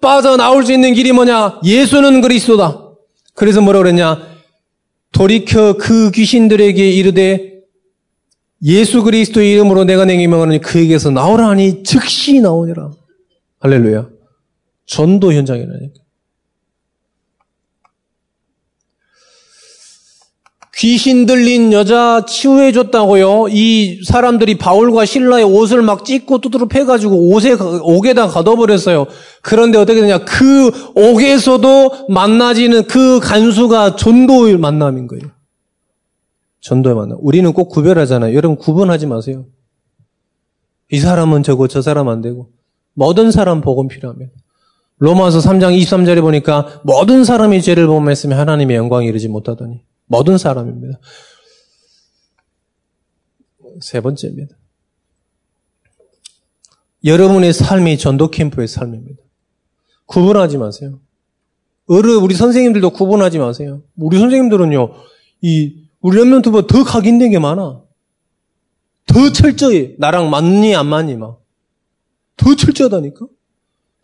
빠져나올 0.00 0.64
수 0.66 0.72
있는 0.72 0.92
길이 0.92 1.12
뭐냐? 1.12 1.60
예수는 1.64 2.20
그리스도다. 2.20 2.80
그래서 3.34 3.60
뭐라 3.62 3.78
그랬냐? 3.80 4.20
돌이켜 5.12 5.76
그 5.78 6.10
귀신들에게 6.10 6.90
이르되 6.90 7.54
예수 8.64 9.02
그리스도의 9.02 9.52
이름으로 9.52 9.84
내가 9.84 10.04
내게 10.04 10.26
명하노니 10.26 10.60
그에게서 10.60 11.10
나오라 11.10 11.48
하니 11.48 11.82
즉시 11.84 12.40
나오니라. 12.40 12.90
할렐루야. 13.60 14.13
전도 14.86 15.32
현장이라니까. 15.32 16.04
귀신 20.76 21.24
들린 21.24 21.72
여자 21.72 22.24
치유해 22.26 22.72
줬다고요. 22.72 23.46
이 23.48 24.02
사람들이 24.04 24.58
바울과 24.58 25.04
신라의 25.04 25.44
옷을 25.44 25.82
막 25.82 26.04
찢고 26.04 26.40
두드러 26.40 26.66
패가지고 26.66 27.30
옷에 27.30 27.52
옥에다 27.52 28.26
가둬버렸어요. 28.26 29.06
그런데 29.40 29.78
어떻게 29.78 30.00
되냐? 30.00 30.24
그 30.24 30.70
옥에서도 30.94 32.08
만나지는 32.08 32.86
그 32.86 33.20
간수가 33.20 33.96
전도의 33.96 34.58
만남인 34.58 35.06
거예요. 35.06 35.30
전도의 36.60 36.96
만남. 36.96 37.18
우리는 37.20 37.52
꼭 37.52 37.68
구별하잖아요. 37.68 38.34
여러분 38.34 38.56
구분하지 38.58 39.06
마세요. 39.06 39.46
이 40.90 40.98
사람은 40.98 41.44
저거, 41.44 41.68
저 41.68 41.82
사람 41.82 42.08
안 42.08 42.20
되고. 42.20 42.50
모든 42.94 43.30
사람 43.30 43.60
복음 43.60 43.88
필요합니다. 43.88 44.32
로마서 44.98 45.38
3장 45.40 45.78
23절에 45.80 46.20
보니까 46.20 46.80
모든 46.84 47.24
사람이 47.24 47.62
죄를 47.62 47.86
범했으면 47.86 48.38
하나님의 48.38 48.76
영광이 48.76 49.06
이르지 49.06 49.28
못하더니. 49.28 49.82
모든 50.06 50.38
사람입니다. 50.38 50.98
세 53.80 54.00
번째입니다. 54.00 54.56
여러분의 57.04 57.52
삶이 57.52 57.98
전도 57.98 58.30
캠프의 58.30 58.68
삶입니다. 58.68 59.20
구분하지 60.06 60.58
마세요. 60.58 61.00
우리 61.86 62.34
선생님들도 62.34 62.90
구분하지 62.90 63.38
마세요. 63.38 63.82
우리 63.96 64.18
선생님들은요, 64.18 64.94
이 65.42 65.88
우리 66.00 66.18
랩런트보다 66.18 66.66
더 66.66 66.84
각인된 66.84 67.30
게 67.30 67.38
많아. 67.38 67.82
더 69.06 69.32
철저히 69.32 69.96
나랑 69.98 70.30
맞니 70.30 70.74
안 70.74 70.86
맞니 70.86 71.16
막. 71.16 71.42
더 72.36 72.54
철저하다니까. 72.54 73.26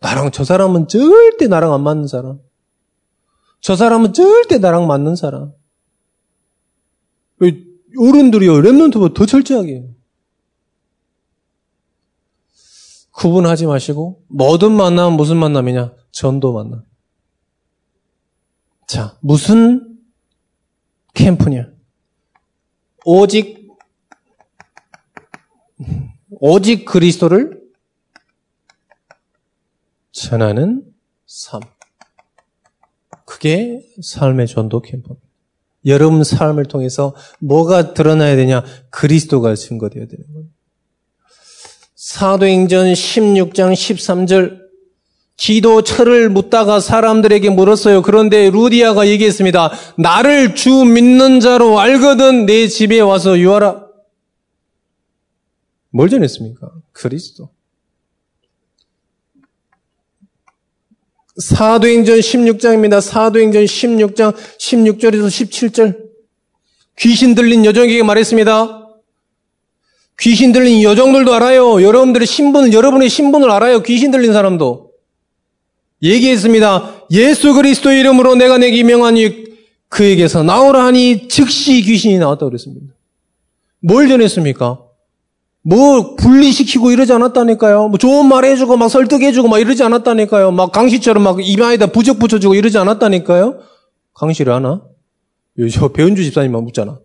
나랑 0.01 0.31
저 0.31 0.43
사람은 0.43 0.87
절대 0.87 1.47
나랑 1.47 1.73
안 1.73 1.83
맞는 1.83 2.07
사람. 2.07 2.39
저 3.61 3.75
사람은 3.75 4.13
절대 4.13 4.57
나랑 4.57 4.87
맞는 4.87 5.15
사람. 5.15 5.53
어른들이요, 7.97 8.53
랩런트보다 8.53 9.13
더 9.13 9.25
철저하게. 9.25 9.87
구분하지 13.11 13.67
마시고, 13.67 14.23
뭐든 14.29 14.71
만나면 14.71 15.17
무슨 15.17 15.37
만남이냐? 15.37 15.93
전도 16.11 16.53
만남. 16.53 16.83
자, 18.87 19.17
무슨 19.21 19.99
캠프냐? 21.13 21.71
오직, 23.05 23.69
오직 26.31 26.85
그리스도를 26.85 27.60
전하는 30.11 30.83
삶. 31.25 31.61
그게 33.25 33.81
삶의 34.01 34.47
전도 34.47 34.81
캠프입니다. 34.81 35.25
여러분 35.85 36.23
삶을 36.23 36.65
통해서 36.65 37.15
뭐가 37.39 37.93
드러나야 37.93 38.35
되냐? 38.35 38.63
그리스도가 38.89 39.55
증거되어야 39.55 40.07
되는 40.07 40.25
거예요. 40.33 40.47
사도행전 41.95 42.93
16장 42.93 43.73
13절 43.73 44.61
기도 45.37 45.81
철을 45.81 46.29
묻다가 46.29 46.79
사람들에게 46.79 47.49
물었어요. 47.49 48.03
그런데 48.03 48.49
루디아가 48.51 49.07
얘기했습니다. 49.07 49.71
나를 49.97 50.53
주 50.53 50.83
믿는 50.85 51.39
자로 51.39 51.79
알거든 51.79 52.45
내 52.45 52.67
집에 52.67 52.99
와서 52.99 53.39
유하라. 53.39 53.87
뭘 55.89 56.09
전했습니까? 56.09 56.71
그리스도. 56.91 57.49
사도행전 61.37 62.19
16장입니다. 62.19 63.01
사도행전 63.01 63.63
16장 63.63 64.35
16절에서 64.35 65.27
17절. 65.27 65.97
귀신 66.99 67.35
들린 67.35 67.65
여종에게 67.65 68.03
말했습니다. 68.03 68.89
귀신 70.19 70.51
들린 70.51 70.83
여종들도 70.83 71.33
알아요. 71.33 71.81
여러분들의 71.81 72.27
신분을, 72.27 72.73
여러분의 72.73 73.09
신분을 73.09 73.49
알아요. 73.49 73.81
귀신 73.81 74.11
들린 74.11 74.33
사람도. 74.33 74.91
얘기했습니다. 76.03 77.05
예수 77.11 77.53
그리스도 77.53 77.91
이름으로 77.91 78.35
내가 78.35 78.57
내게 78.57 78.83
명하니 78.83 79.45
그에게서 79.89 80.43
나오라 80.43 80.85
하니 80.85 81.27
즉시 81.27 81.81
귀신이 81.81 82.17
나왔다 82.17 82.45
그랬습니다. 82.45 82.93
뭘 83.79 84.07
전했습니까? 84.07 84.90
뭐 85.63 86.15
분리시키고 86.15 86.91
이러지 86.91 87.13
않았다니까요. 87.13 87.89
뭐 87.89 87.97
좋은 87.97 88.25
말 88.27 88.45
해주고 88.45 88.77
막 88.77 88.89
설득해주고 88.89 89.47
막 89.47 89.59
이러지 89.59 89.83
않았다니까요. 89.83 90.51
막 90.51 90.71
강시처럼 90.71 91.23
막 91.23 91.37
이마에다 91.39 91.87
부적 91.87 92.19
붙여주고 92.19 92.55
이러지 92.55 92.77
않았다니까요. 92.77 93.59
강시를 94.13 94.53
하나? 94.53 94.81
저 95.71 95.89
배은주 95.89 96.23
집사님만 96.23 96.63
묻잖아. 96.63 96.99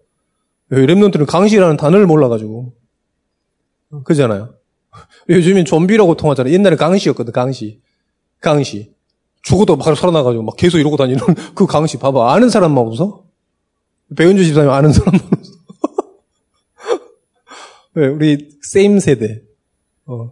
랩런트는 0.70 1.26
강시라는 1.26 1.76
단어를 1.76 2.06
몰라가지고. 2.06 2.72
그잖아요. 4.04 4.54
요즘엔 5.28 5.64
좀비라고 5.66 6.16
통하잖아요. 6.16 6.52
옛날에 6.54 6.76
강시였거든, 6.76 7.32
강시. 7.32 7.80
강시. 8.40 8.94
죽어도 9.42 9.76
바로 9.76 9.94
살아나가지고 9.94 10.42
막 10.42 10.56
계속 10.56 10.78
이러고 10.78 10.96
다니는 10.96 11.20
그 11.54 11.66
강시. 11.66 11.98
봐봐. 11.98 12.32
아는 12.32 12.48
사람만 12.48 12.78
없어? 12.86 13.24
배은주 14.16 14.44
집사님 14.44 14.70
아는 14.70 14.92
사람만 14.92 15.20
없어? 15.32 15.52
네, 17.96 18.08
우리 18.08 18.50
same 18.62 19.00
세대, 19.00 19.40
어, 20.04 20.30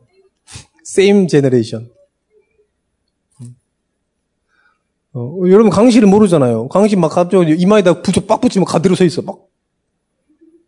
same 0.87 1.27
generation. 1.27 1.91
어, 5.15 5.39
여러분 5.47 5.71
강시를 5.71 6.07
모르잖아요. 6.07 6.69
강시 6.69 6.95
막 6.95 7.09
갑자기 7.09 7.55
이마에다 7.57 8.03
부쩍 8.03 8.27
빡 8.27 8.43
붙이면 8.43 8.67
가드로 8.67 8.95
서 8.95 9.05
있어. 9.05 9.23
막 9.23 9.39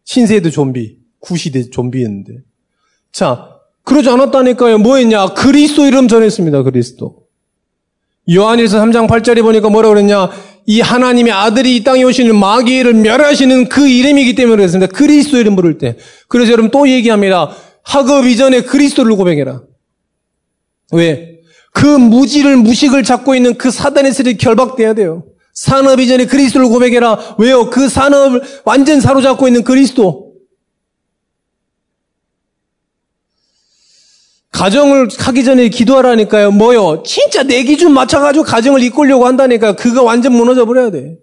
신세대 0.04 0.48
좀비, 0.48 0.98
구시대 1.18 1.68
좀비였는데. 1.68 2.38
자, 3.12 3.59
그러지 3.82 4.09
않았다니까요. 4.09 4.78
뭐 4.78 4.96
했냐? 4.96 5.35
그리스도 5.35 5.85
이름 5.85 6.09
전했습니다. 6.09 6.62
그리스도. 6.62 7.26
요한일서 8.32 8.78
3장 8.78 9.06
8절에 9.06 9.42
보니까 9.42 9.68
뭐라 9.68 9.90
그랬냐? 9.90 10.30
이 10.66 10.81
하나님의 10.81 11.33
아들이 11.33 11.76
이 11.76 11.85
땅에 11.85 12.02
오시는 12.02 12.37
마귀를 12.37 12.94
멸하시는 12.94 13.68
그 13.68 13.88
이름이기 13.88 14.35
때문에 14.35 14.57
그랬습니다. 14.57 14.92
그리스도 14.92 15.38
이름 15.38 15.55
부를 15.55 15.79
때. 15.79 15.96
그래서 16.29 16.52
여러분 16.52 16.70
또 16.70 16.88
얘기합니다. 16.88 17.50
학업 17.83 18.26
이전에 18.26 18.62
그리스도를 18.62 19.14
고백해라. 19.16 19.62
왜? 20.92 21.37
그 21.72 21.87
무지를, 21.87 22.57
무식을 22.57 23.05
잡고 23.05 23.35
있는 23.35 23.55
그 23.55 23.70
사단의 23.70 24.12
세력이 24.12 24.38
결박돼야 24.38 24.94
돼요. 24.94 25.24
산업 25.55 26.00
이전에 26.00 26.26
그리스도를 26.26 26.68
고백해라. 26.68 27.37
왜요? 27.38 27.70
그 27.70 27.88
산업을 27.88 28.42
완전 28.64 29.00
사로잡고 29.00 29.46
있는 29.46 29.62
그리스도. 29.62 30.26
가정을 34.57 35.09
하기 35.19 35.45
전에 35.45 35.69
기도하라니까요. 35.69 36.51
뭐요? 36.51 37.03
진짜 37.03 37.42
내 37.42 37.62
기준 37.62 37.92
맞춰가지고 37.92 38.42
가정을 38.42 38.83
이끌려고 38.83 39.27
한다니까 39.27 39.77
그거 39.77 40.03
완전 40.03 40.33
무너져 40.33 40.64
버려야 40.64 40.90
돼. 40.90 41.19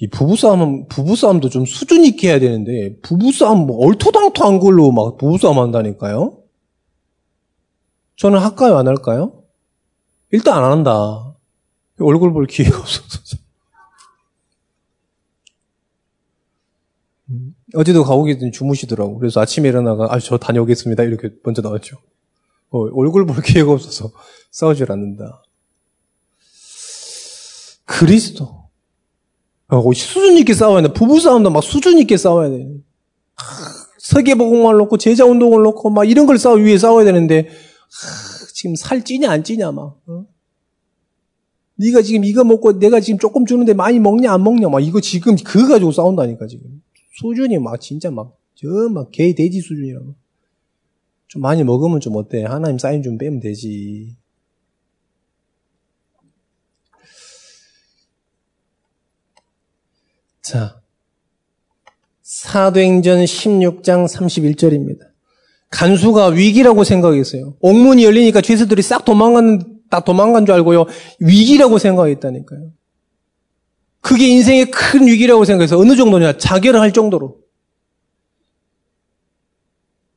이 0.00 0.08
부부싸움은, 0.08 0.88
부부싸움도 0.88 1.50
좀 1.50 1.66
수준 1.66 2.04
있게 2.04 2.30
해야 2.30 2.38
되는데, 2.38 2.96
부부싸움 3.02 3.66
뭐 3.66 3.86
얼토당토한 3.86 4.60
걸로 4.60 4.90
막 4.92 5.18
부부싸움 5.18 5.58
한다니까요? 5.58 6.38
저는 8.16 8.38
할까요? 8.38 8.78
안 8.78 8.88
할까요? 8.88 9.42
일단 10.30 10.64
안 10.64 10.72
한다. 10.72 11.36
얼굴 12.00 12.32
볼 12.32 12.46
기회가 12.46 12.78
없어서. 12.78 13.36
어제도 17.74 18.04
계더니 18.24 18.52
주무시더라고. 18.52 19.18
그래서 19.18 19.40
아침에 19.40 19.68
일어나가, 19.68 20.06
아, 20.10 20.18
저 20.18 20.38
다녀오겠습니다. 20.38 21.02
이렇게 21.04 21.30
먼저 21.42 21.62
나왔죠. 21.62 21.96
어, 22.70 22.78
얼굴 22.94 23.26
볼 23.26 23.42
기회가 23.42 23.72
없어서 23.72 24.10
싸우질 24.50 24.90
않는다. 24.90 25.42
그리스도. 27.84 28.64
어, 29.68 29.92
수준 29.92 30.36
있게 30.38 30.54
싸워야 30.54 30.82
돼. 30.82 30.92
부부 30.92 31.20
싸움도 31.20 31.50
막 31.50 31.62
수준 31.62 31.98
있게 31.98 32.16
싸워야 32.16 32.50
돼. 32.50 32.66
세계보공을 33.98 34.76
놓고, 34.76 34.98
제자 34.98 35.24
운동을 35.24 35.62
놓고, 35.62 35.90
막 35.90 36.04
이런 36.04 36.26
걸 36.26 36.38
싸워, 36.38 36.56
위에 36.56 36.76
싸워야 36.78 37.04
되는데, 37.04 37.48
하, 37.48 38.46
지금 38.52 38.76
살 38.76 39.04
찌냐, 39.04 39.30
안 39.30 39.42
찌냐, 39.42 39.72
막. 39.72 39.98
어? 40.06 40.26
네가 41.76 42.02
지금 42.02 42.24
이거 42.24 42.44
먹고 42.44 42.78
내가 42.78 43.00
지금 43.00 43.18
조금 43.18 43.46
주는데 43.46 43.74
많이 43.74 43.98
먹냐, 43.98 44.32
안 44.32 44.44
먹냐, 44.44 44.68
막 44.68 44.80
이거 44.80 45.00
지금 45.00 45.36
그거 45.36 45.68
가지고 45.68 45.90
싸운다니까, 45.90 46.46
지금. 46.46 46.82
수준이 47.18 47.58
막 47.58 47.80
진짜 47.80 48.10
막 48.10 48.44
저 48.54 48.88
막 48.88 49.10
개 49.10 49.34
돼지 49.34 49.60
수준이라고. 49.60 50.14
좀 51.28 51.42
많이 51.42 51.64
먹으면 51.64 52.00
좀 52.00 52.16
어때? 52.16 52.44
하나님 52.44 52.78
사인 52.78 53.02
좀 53.02 53.18
빼면 53.18 53.40
되지. 53.40 54.16
자, 60.42 60.80
사도행전 62.22 63.24
16장 63.24 64.06
31절입니다. 64.06 64.98
간수가 65.70 66.28
위기라고 66.28 66.84
생각했어요. 66.84 67.56
옥문이 67.60 68.04
열리니까 68.04 68.40
죄수들이 68.40 68.82
싹 68.82 69.04
도망간, 69.04 69.80
다 69.90 70.00
도망간 70.00 70.46
줄 70.46 70.54
알고요. 70.54 70.84
위기라고 71.18 71.78
생각했다니까요. 71.78 72.70
그게 74.04 74.28
인생의 74.28 74.70
큰 74.70 75.06
위기라고 75.06 75.46
생각해서 75.46 75.78
어느 75.78 75.96
정도냐? 75.96 76.36
자결할 76.36 76.92
정도로. 76.92 77.38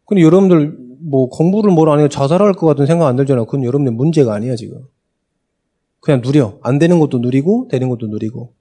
근데 0.05 0.21
여러분들 0.23 0.77
뭐 0.99 1.29
공부를 1.29 1.71
뭘 1.71 1.87
안 1.89 1.99
해요 1.99 2.09
자살할 2.09 2.51
것 2.53 2.67
같은 2.67 2.85
생각 2.85 3.07
안 3.07 3.15
들잖아요. 3.15 3.45
그건 3.45 3.63
여러분의 3.63 3.93
문제가 3.93 4.33
아니야 4.33 4.57
지금. 4.57 4.81
그냥 6.01 6.21
누려. 6.21 6.59
안 6.63 6.79
되는 6.79 6.99
것도 6.99 7.19
누리고 7.19 7.69
되는 7.71 7.87
것도 7.87 8.07
누리고. 8.07 8.53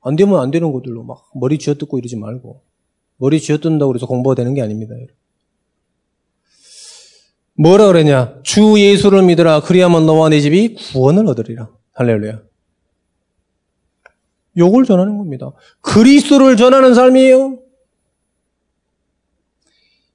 안 0.00 0.16
되면 0.16 0.40
안 0.40 0.50
되는 0.50 0.72
것들로 0.72 1.02
막 1.02 1.28
머리 1.34 1.58
쥐어뜯고 1.58 1.98
이러지 1.98 2.16
말고. 2.16 2.62
머리 3.18 3.40
쥐어뜯는다고 3.40 3.92
그래서 3.92 4.06
공부가 4.06 4.34
되는 4.34 4.54
게 4.54 4.62
아닙니다. 4.62 4.94
뭐라 7.54 7.86
그랬냐? 7.88 8.40
주 8.44 8.80
예수를 8.80 9.22
믿으라. 9.24 9.60
그리하면 9.60 10.06
너와 10.06 10.30
내 10.30 10.40
집이 10.40 10.74
구원을 10.74 11.26
얻으리라. 11.26 11.68
할렐루야. 11.92 12.47
요걸 14.58 14.84
전하는 14.84 15.16
겁니다. 15.18 15.52
그리스도를 15.80 16.56
전하는 16.56 16.94
삶이에요. 16.94 17.58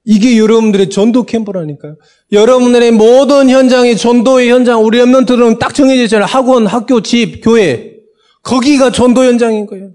이게 0.04 0.38
여러분들의 0.38 0.90
전도 0.90 1.24
캠프라니까요. 1.24 1.96
여러분들의 2.30 2.92
모든 2.92 3.48
현장이 3.48 3.96
전도의 3.96 4.50
현장, 4.50 4.84
우리 4.84 4.98
랩런트들은 4.98 5.58
딱 5.58 5.74
정해져 5.74 6.02
있잖아요. 6.02 6.26
학원, 6.26 6.66
학교, 6.66 7.00
집, 7.00 7.40
교회. 7.42 7.94
거기가 8.42 8.92
전도 8.92 9.24
현장인 9.24 9.64
거예요. 9.64 9.92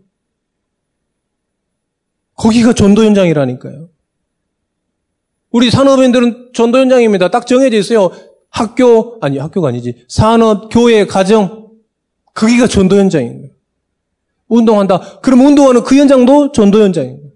거기가 2.34 2.74
전도 2.74 3.04
현장이라니까요. 3.04 3.90
우리 5.52 5.70
산업인들은 5.70 6.52
전도 6.54 6.80
현장입니다. 6.80 7.30
딱 7.30 7.46
정해져 7.46 7.78
있어요. 7.78 8.12
학교, 8.50 9.18
아니, 9.22 9.38
학교가 9.38 9.68
아니지. 9.68 10.06
산업, 10.08 10.70
교회, 10.72 11.06
가정. 11.06 11.70
거기가 12.34 12.68
전도 12.68 12.98
현장인 12.98 13.42
거예요. 13.42 13.59
운동한다. 14.50 15.20
그럼 15.22 15.46
운동하는 15.46 15.84
그 15.84 15.96
현장도 15.96 16.52
전도 16.52 16.82
거예요. 17.18 17.32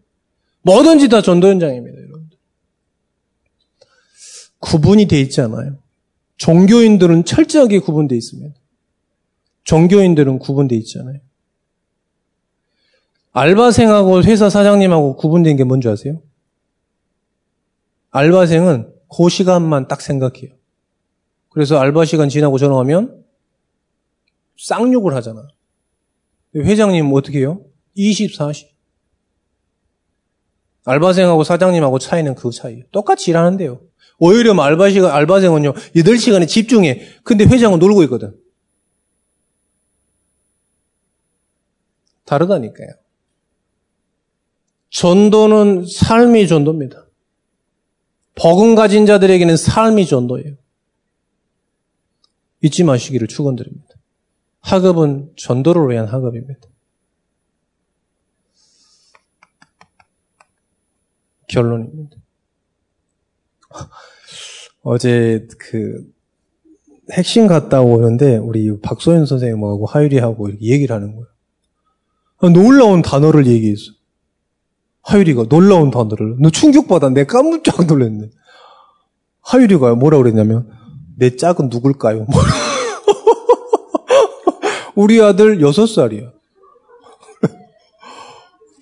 뭐든지 0.64 1.10
다 1.10 1.22
전도 1.22 1.48
현장입니다. 1.48 2.04
구분이 4.64 5.08
돼 5.08 5.20
있지 5.20 5.42
않아요. 5.42 5.78
종교인들은 6.38 7.26
철저하게 7.26 7.80
구분되어 7.80 8.18
있습니다. 8.18 8.56
종교인들은 9.66 10.40
구분되어 10.40 10.78
있잖아요. 10.80 11.20
알바생하고 13.34 14.24
회사 14.24 14.50
사장님하고 14.50 15.18
구분된 15.18 15.58
게 15.58 15.64
뭔지 15.64 15.90
아세요? 15.90 16.22
알바생은 18.12 18.94
그 19.10 19.30
시간만 19.30 19.88
딱 19.88 20.02
생각해요. 20.02 20.52
그래서 21.50 21.78
알바 21.80 22.06
시간 22.06 22.30
지나고 22.30 22.58
전화하면 22.58 23.24
쌍욕을 24.58 25.14
하잖아. 25.16 25.48
회장님 26.56 27.12
어떻게 27.14 27.40
해요? 27.40 27.62
24시. 27.98 28.68
알바생하고 30.86 31.44
사장님하고 31.44 32.00
차이는 32.00 32.36
그 32.36 32.52
차이예요. 32.52 32.84
똑같이 32.92 33.32
일하는데요. 33.32 33.82
오히려 34.20 34.54
알바 34.54 34.92
시간, 34.92 35.12
알바생은요, 35.12 35.74
8시간에 35.74 36.48
집중해. 36.48 37.02
근데 37.24 37.46
회장은 37.46 37.80
놀고 37.80 38.04
있거든. 38.04 38.38
다르다니까요. 42.26 42.90
전도는 44.90 45.86
삶이 45.88 46.48
전도입니다. 46.48 47.08
복음 48.36 48.76
가진 48.76 49.06
자들에게는 49.06 49.58
삶이 49.58 50.06
전도예요. 50.06 50.56
잊지 52.62 52.84
마시기를 52.84 53.28
축원드립니다. 53.28 53.93
학업은 54.64 55.34
전도를 55.36 55.90
위한 55.90 56.08
학업입니다. 56.08 56.62
결론입니다. 61.48 62.18
어제 64.82 65.48
그 65.60 66.12
핵심 67.12 67.48
갔다 67.48 67.82
오는데 67.82 68.38
우리 68.38 68.80
박소연 68.82 69.26
선생님하고 69.26 69.86
하율이하고 69.86 70.54
얘기를 70.62 70.96
하는 70.96 71.14
거예요. 71.14 71.28
아, 72.40 72.50
놀라운 72.50 73.02
단어를 73.02 73.46
얘기했어. 73.48 73.92
하율이가 75.04 75.48
놀라운 75.50 75.92
단어를. 75.92 76.38
너 76.40 76.50
충격받아. 76.50 77.10
내 77.10 77.26
깜짝 77.26 77.86
놀랐네. 77.86 78.30
하율이가 79.42 79.96
뭐라 79.96 80.18
그랬냐면 80.18 80.70
내 81.18 81.36
짝은 81.36 81.70
누굴까요? 81.70 82.26
우리 84.96 85.22
아들 85.22 85.60
6살이야. 85.60 86.32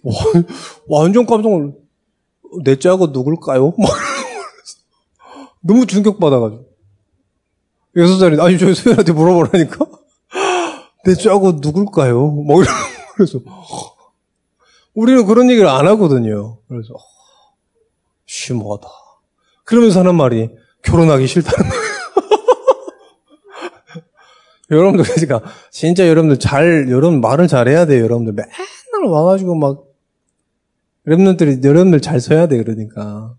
완전 0.87 1.25
깜짝 1.25 1.49
놀랐. 1.49 1.73
내 2.63 2.77
짝은 2.77 3.11
누굴까요? 3.11 3.73
너무 5.61 5.85
충격받아가지고. 5.85 6.65
여섯 7.97 8.17
살이, 8.17 8.39
아니, 8.41 8.57
저희 8.57 8.73
소연한테 8.73 9.11
물어보라니까? 9.11 9.85
내 11.05 11.13
짝은 11.15 11.59
누굴까요? 11.61 12.27
뭐, 12.27 12.61
이러 12.61 12.71
그래서. 13.15 13.39
우리는 14.93 15.25
그런 15.25 15.49
얘기를 15.49 15.67
안 15.67 15.87
하거든요. 15.87 16.57
그래서, 16.67 16.93
심하다. 18.25 18.87
그러면서 19.65 19.99
하는 19.99 20.15
말이, 20.15 20.49
결혼하기 20.83 21.27
싫다는 21.27 21.69
거예요. 21.69 21.90
여러분들, 24.71 25.03
그러니까, 25.03 25.41
진짜 25.69 26.07
여러분들 26.07 26.39
잘, 26.39 26.89
여러분 26.89 27.19
말을 27.19 27.47
잘해야 27.47 27.85
돼요, 27.85 28.03
여러분들. 28.03 28.33
맨날 28.33 29.11
와가지고 29.11 29.55
막, 29.55 29.83
랩런들이, 31.05 31.63
여러분들 31.63 31.99
잘 31.99 32.21
서야 32.21 32.47
돼, 32.47 32.57
그러니까. 32.57 33.35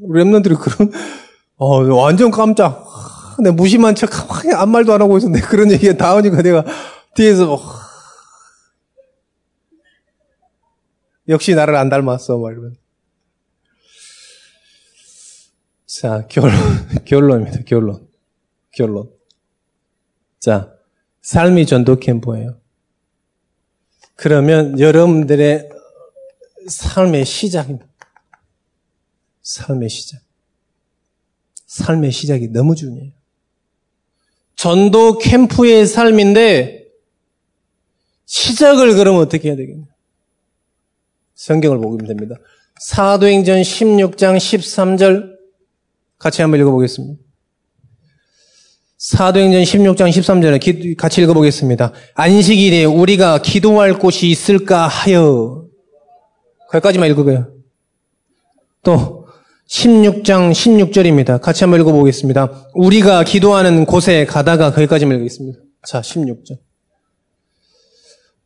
우리 0.00 0.24
랩런들이 0.24 0.58
그런, 0.58 0.90
어, 1.56 1.82
완전 1.94 2.30
깜짝. 2.30 2.88
내 3.42 3.50
무심한 3.50 3.94
척, 3.94 4.10
아무 4.54 4.72
말도 4.72 4.92
안 4.94 5.02
하고 5.02 5.18
있었는데, 5.18 5.44
그런 5.48 5.70
얘기가 5.70 5.94
나오니까 6.02 6.40
내가 6.42 6.64
뒤에서, 7.14 7.54
어, 7.54 7.60
역시 11.28 11.54
나를 11.54 11.76
안 11.76 11.90
닮았어, 11.90 12.38
막 12.38 12.52
이러면. 12.52 12.76
자, 15.86 16.26
결론, 16.28 16.52
결론입니다, 17.04 17.64
결론. 17.66 18.08
결론. 18.74 19.10
자, 20.42 20.74
삶이 21.20 21.66
전도 21.66 22.00
캠프예요. 22.00 22.58
그러면 24.16 24.78
여러분들의 24.80 25.68
삶의 26.66 27.24
시작입니다. 27.24 27.86
삶의 29.42 29.88
시작. 29.88 30.20
삶의 31.66 32.10
시작이 32.10 32.48
너무 32.48 32.74
중요해요. 32.74 33.12
전도 34.56 35.18
캠프의 35.18 35.86
삶인데 35.86 36.88
시작을 38.26 38.96
그러면 38.96 39.20
어떻게 39.20 39.48
해야 39.48 39.56
되겠냐? 39.56 39.86
성경을 41.36 41.78
보면 41.78 42.04
됩니다. 42.04 42.34
사도행전 42.80 43.62
16장 43.62 44.38
13절 44.38 45.38
같이 46.18 46.42
한번 46.42 46.58
읽어보겠습니다. 46.58 47.31
사도행전 49.02 49.62
16장 49.62 50.10
13절에 50.10 50.96
같이 50.96 51.22
읽어보겠습니다. 51.22 51.92
안식일에 52.14 52.84
우리가 52.84 53.42
기도할 53.42 53.98
곳이 53.98 54.28
있을까 54.30 54.86
하여 54.86 55.64
거기까지만 56.70 57.10
읽어봐요. 57.10 57.48
또 58.84 59.26
16장 59.68 60.52
16절입니다. 60.52 61.40
같이 61.40 61.64
한번 61.64 61.80
읽어보겠습니다. 61.80 62.68
우리가 62.74 63.24
기도하는 63.24 63.86
곳에 63.86 64.24
가다가 64.24 64.72
거기까지만 64.72 65.16
읽겠습니다. 65.16 65.58
자, 65.84 66.00
16절. 66.00 66.58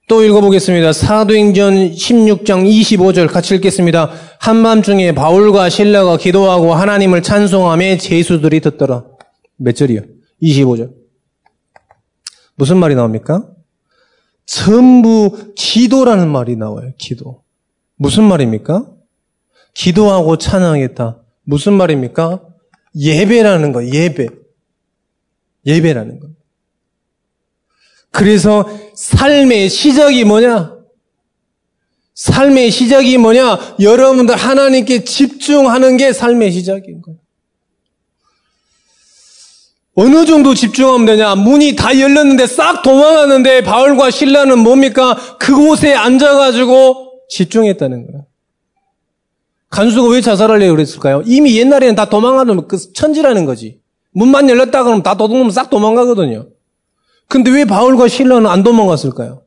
또 0.08 0.24
읽어보겠습니다. 0.24 0.94
사도행전 0.94 1.90
16장 1.90 2.66
25절 2.66 3.30
같이 3.30 3.54
읽겠습니다. 3.56 4.10
한밤중에 4.40 5.12
바울과 5.12 5.68
신라가 5.68 6.16
기도하고 6.16 6.72
하나님을 6.72 7.22
찬송함에 7.22 7.98
제수들이 7.98 8.60
듣더라. 8.60 9.04
몇 9.58 9.76
절이요? 9.76 10.16
25절. 10.42 10.94
무슨 12.56 12.78
말이 12.78 12.94
나옵니까? 12.94 13.48
전부 14.46 15.52
기도라는 15.56 16.28
말이 16.28 16.56
나와요. 16.56 16.92
기도. 16.98 17.42
무슨 17.96 18.24
말입니까? 18.24 18.86
기도하고 19.74 20.38
찬양하겠다. 20.38 21.22
무슨 21.44 21.74
말입니까? 21.74 22.42
예배라는 22.98 23.72
거, 23.72 23.86
예배. 23.86 24.28
예배라는 25.66 26.20
거. 26.20 26.28
그래서 28.10 28.64
삶의 28.94 29.68
시작이 29.68 30.24
뭐냐? 30.24 30.76
삶의 32.14 32.70
시작이 32.70 33.18
뭐냐? 33.18 33.76
여러분들 33.80 34.34
하나님께 34.36 35.04
집중하는 35.04 35.98
게 35.98 36.12
삶의 36.14 36.50
시작인 36.52 37.02
거예요. 37.02 37.18
어느 39.98 40.26
정도 40.26 40.52
집중하면 40.52 41.06
되냐? 41.06 41.34
문이 41.34 41.74
다 41.74 41.98
열렸는데 41.98 42.46
싹 42.46 42.82
도망갔는데 42.82 43.62
바울과 43.62 44.10
신라는 44.10 44.58
뭡니까? 44.58 45.16
그곳에 45.38 45.94
앉아가지고 45.94 47.22
집중했다는 47.30 48.06
거예요. 48.06 48.26
간수가 49.70 50.10
왜 50.10 50.20
자살하려고 50.20 50.74
그랬을까요? 50.74 51.22
이미 51.24 51.58
옛날에는 51.58 51.94
다 51.94 52.10
도망가는 52.10 52.68
그 52.68 52.92
천지라는 52.92 53.46
거지. 53.46 53.80
문만 54.12 54.50
열렸다 54.50 54.82
그러면 54.84 55.02
다 55.02 55.16
도둑놈 55.16 55.50
싹 55.50 55.70
도망가거든요. 55.70 56.46
근데 57.26 57.50
왜 57.50 57.64
바울과 57.64 58.08
신라는 58.08 58.46
안 58.48 58.62
도망갔을까요? 58.62 59.42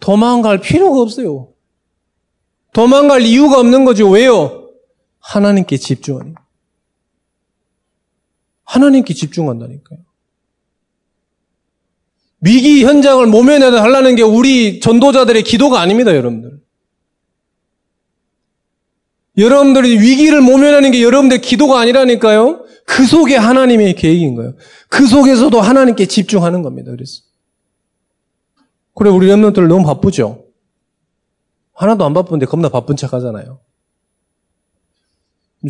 도망갈 0.00 0.60
필요가 0.60 1.00
없어요. 1.00 1.48
도망갈 2.74 3.22
이유가 3.22 3.58
없는 3.58 3.86
거죠. 3.86 4.08
왜요? 4.10 4.68
하나님께 5.20 5.78
집중하니 5.78 6.34
하나님께 8.64 9.14
집중한다니까요. 9.14 10.00
위기 12.40 12.84
현장을 12.84 13.24
모면에 13.26 13.66
하려는 13.66 14.16
게 14.16 14.22
우리 14.22 14.80
전도자들의 14.80 15.42
기도가 15.44 15.80
아닙니다, 15.80 16.14
여러분들. 16.14 16.60
여러분들이 19.38 19.98
위기를 19.98 20.40
모면하는 20.40 20.90
게 20.90 21.02
여러분들 21.02 21.40
기도가 21.40 21.80
아니라니까요. 21.80 22.66
그 22.84 23.06
속에 23.06 23.36
하나님의 23.36 23.94
계획인 23.94 24.34
거예요. 24.34 24.54
그 24.88 25.06
속에서도 25.06 25.58
하나님께 25.60 26.06
집중하는 26.06 26.62
겁니다. 26.62 26.90
그래서. 26.90 27.22
그래, 28.94 29.08
우리 29.08 29.28
랩런들 29.28 29.68
너무 29.68 29.86
바쁘죠? 29.86 30.44
하나도 31.74 32.04
안 32.04 32.12
바쁜데 32.12 32.46
겁나 32.46 32.68
바쁜 32.68 32.96
척 32.96 33.12
하잖아요. 33.14 33.60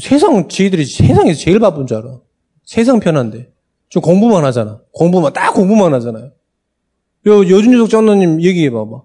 세상, 0.01 0.49
저희들이 0.49 0.85
세상에서 0.87 1.39
제일 1.39 1.61
바쁜 1.61 1.87
줄 1.87 1.99
알아. 1.99 2.19
세상 2.65 3.01
편한데. 3.01 3.53
좀 3.89 4.03
공부만 4.03 4.45
하잖아. 4.45 4.81
공부만, 4.93 5.33
딱 5.33 5.53
공부만 5.53 5.93
하잖아요. 5.95 6.33
요, 7.27 7.41
여준유석 7.43 7.91
장로님 7.91 8.43
얘기해 8.43 8.71
봐봐. 8.71 9.03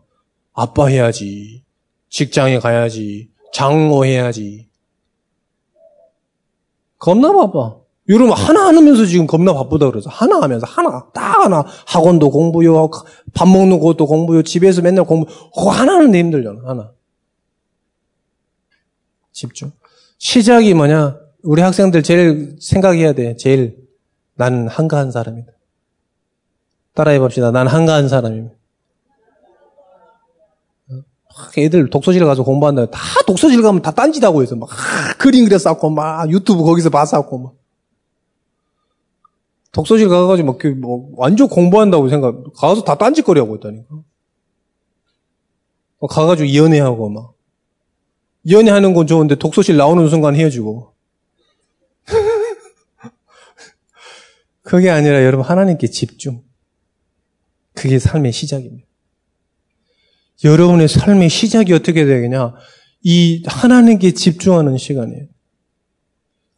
아빠 0.54 0.88
해야지. 0.88 1.64
직장에 2.10 2.60
가야지. 2.60 3.30
장로 3.54 4.06
해야지. 4.06 4.70
겁나 6.98 7.32
바빠. 7.34 7.88
여러분 8.10 8.32
하나 8.32 8.68
하면서 8.68 9.06
지금 9.06 9.28
겁나 9.28 9.54
바쁘다 9.54 9.90
그래서 9.92 10.10
하나 10.10 10.42
하면서 10.42 10.66
하나 10.66 11.08
딱 11.14 11.44
하나 11.44 11.66
학원도 11.88 12.30
공부요 12.30 12.90
밥 13.34 13.48
먹는 13.48 13.80
것도 13.80 14.08
공부요 14.08 14.44
집에서 14.44 14.82
맨날 14.82 15.04
공부 15.04 15.26
그거 15.54 15.72
하나 15.72 15.96
하는데 15.96 16.18
힘들잖아 16.18 16.62
하나 16.66 16.92
집중 19.34 19.72
시작이 20.20 20.74
뭐냐 20.74 21.20
우리 21.44 21.62
학생들 21.62 22.04
제일 22.04 22.56
생각해야 22.60 23.14
돼 23.14 23.36
제일 23.36 23.78
나는 24.36 24.68
한가한 24.68 25.12
사람이다 25.12 25.52
따라해 26.94 27.20
봅시다 27.20 27.52
나는 27.52 27.72
한가한 27.72 28.10
사람입니다 28.10 28.58
애들 31.58 31.90
독서실 31.90 32.26
가서 32.26 32.44
공부한다. 32.44 32.88
다 32.88 33.00
독서실 33.26 33.62
가면 33.62 33.82
다 33.82 33.92
딴짓하고 33.92 34.44
있어. 34.44 34.56
막 34.56 34.70
그림 35.18 35.46
그려 35.46 35.58
쌓고 35.58 35.90
막 35.90 36.30
유튜브 36.32 36.64
거기서 36.64 36.90
봐 36.90 37.06
쌓고 37.06 37.38
막. 37.38 37.54
독서실 39.72 40.10
가가지고 40.10 40.48
막, 40.48 40.58
그 40.58 40.68
뭐, 40.68 41.10
완전 41.18 41.48
공부한다고 41.48 42.10
생각, 42.10 42.36
가서 42.56 42.84
다 42.84 42.96
딴짓거리 42.96 43.40
하고 43.40 43.58
있다니까. 43.58 43.88
가가지고 46.10 46.56
연애하고 46.56 47.10
막. 47.10 47.34
연애하는 48.50 48.94
건 48.96 49.06
좋은데 49.06 49.36
독서실 49.36 49.78
나오는 49.78 50.08
순간 50.10 50.36
헤어지고. 50.36 50.94
그게 54.68 54.90
아니라 54.90 55.24
여러분 55.24 55.46
하나님께 55.46 55.88
집중. 55.88 56.44
그게 57.74 58.00
삶의 58.00 58.34
시작입니다. 58.34 58.86
여러분의 60.44 60.90
삶의 60.90 61.30
시작이 61.30 61.72
어떻게 61.72 62.04
되겠냐? 62.04 62.54
이 63.02 63.44
하나님께 63.48 64.12
집중하는 64.12 64.78
시간이에요. 64.78 65.28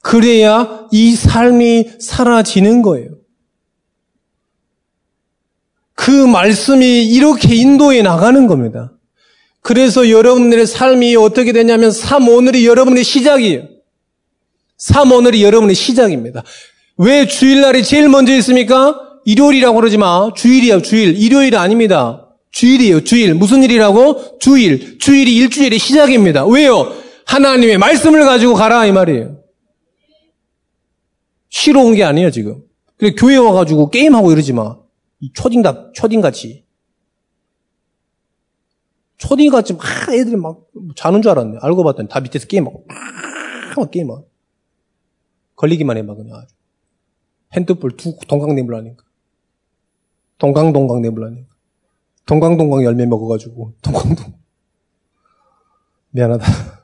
그래야 0.01 0.87
이 0.91 1.13
삶이 1.13 1.99
사라지는 1.99 2.81
거예요. 2.81 3.11
그 5.93 6.09
말씀이 6.09 7.05
이렇게 7.05 7.53
인도해 7.53 8.01
나가는 8.01 8.47
겁니다. 8.47 8.97
그래서 9.61 10.09
여러분들의 10.09 10.65
삶이 10.65 11.15
어떻게 11.15 11.51
되냐면 11.51 11.91
3 11.91 12.27
오늘이 12.27 12.65
여러분의 12.65 13.03
시작이에요. 13.03 13.67
3 14.77 15.11
오늘이 15.11 15.43
여러분의 15.43 15.75
시작입니다. 15.75 16.43
왜 17.01 17.25
주일날이 17.27 17.81
제일 17.83 18.09
먼저 18.09 18.33
있습니까? 18.35 18.99
일요일이라고 19.23 19.73
그러지 19.77 19.97
마. 19.97 20.31
주일이야, 20.35 20.81
주일. 20.81 21.15
일요일 21.17 21.55
아닙니다. 21.55 22.27
주일이에요, 22.51 23.05
주일. 23.05 23.35
무슨 23.35 23.63
일이라고? 23.63 24.37
주일. 24.39 24.99
주일이 24.99 25.33
일주일의 25.37 25.79
시작입니다. 25.79 26.45
왜요? 26.45 26.91
하나님의 27.25 27.77
말씀을 27.77 28.25
가지고 28.25 28.53
가라, 28.55 28.85
이 28.85 28.91
말이에요. 28.91 29.37
쉬러 31.49 31.81
온 31.83 31.95
게 31.95 32.03
아니에요, 32.03 32.31
지금. 32.31 32.63
그래, 32.97 33.13
교회 33.17 33.37
와가지고 33.37 33.91
게임하고 33.91 34.33
이러지 34.33 34.51
마. 34.51 34.75
이 35.21 35.31
초딩다, 35.33 35.91
초딩같이. 35.93 36.65
초딩같이 39.17 39.73
막 39.73 39.83
애들이 40.13 40.35
막 40.35 40.59
자는 40.97 41.21
줄 41.21 41.31
알았네. 41.31 41.59
알고 41.61 41.81
봤더니 41.85 42.09
다 42.09 42.19
밑에서 42.19 42.45
게임하고, 42.47 42.85
막 43.77 43.89
게임하고. 43.89 44.27
걸리기만 45.55 45.95
해, 45.95 46.01
막 46.01 46.17
그냥 46.17 46.35
아주. 46.37 46.58
핸드볼 47.55 47.97
두 47.97 48.17
동강 48.27 48.55
내물라니까. 48.55 49.03
동강동강 52.25 52.83
열매 52.83 53.05
먹어가지고, 53.05 53.73
동강동. 53.81 54.33
미안하다. 56.11 56.45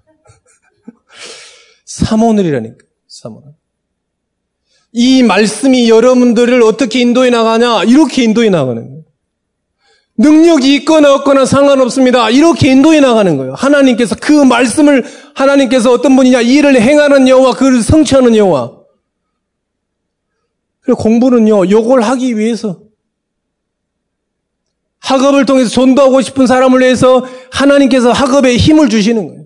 삼오늘이라니까, 1.86 2.78
삼오늘. 3.08 3.54
이 4.92 5.24
말씀이 5.24 5.90
여러분들을 5.90 6.64
어떻게 6.64 7.02
인도해 7.02 7.30
나가냐? 7.30 7.84
이렇게 7.84 8.24
인도해 8.24 8.50
나가는 8.50 8.82
거예요. 8.82 9.04
능력이 10.18 10.76
있거나 10.78 11.14
없거나 11.16 11.46
상관없습니다. 11.46 12.30
이렇게 12.30 12.72
인도해 12.72 13.02
나가는 13.02 13.38
거예요. 13.38 13.54
하나님께서 13.54 14.16
그 14.20 14.32
말씀을 14.32 15.04
하나님께서 15.36 15.92
어떤 15.92 16.16
분이냐? 16.16 16.42
일을 16.42 16.82
행하는 16.82 17.28
여호와, 17.28 17.54
그를 17.54 17.84
성취하는 17.84 18.36
여호와. 18.36 18.75
공부는요, 20.94 21.70
요걸 21.70 22.02
하기 22.02 22.38
위해서 22.38 22.80
학업을 25.00 25.46
통해서 25.46 25.70
전도하고 25.70 26.22
싶은 26.22 26.48
사람을 26.48 26.82
위해서 26.82 27.26
하나님께서 27.52 28.12
학업에 28.12 28.58
힘을 28.58 28.90
주시는 28.90 29.28
거예요. 29.28 29.46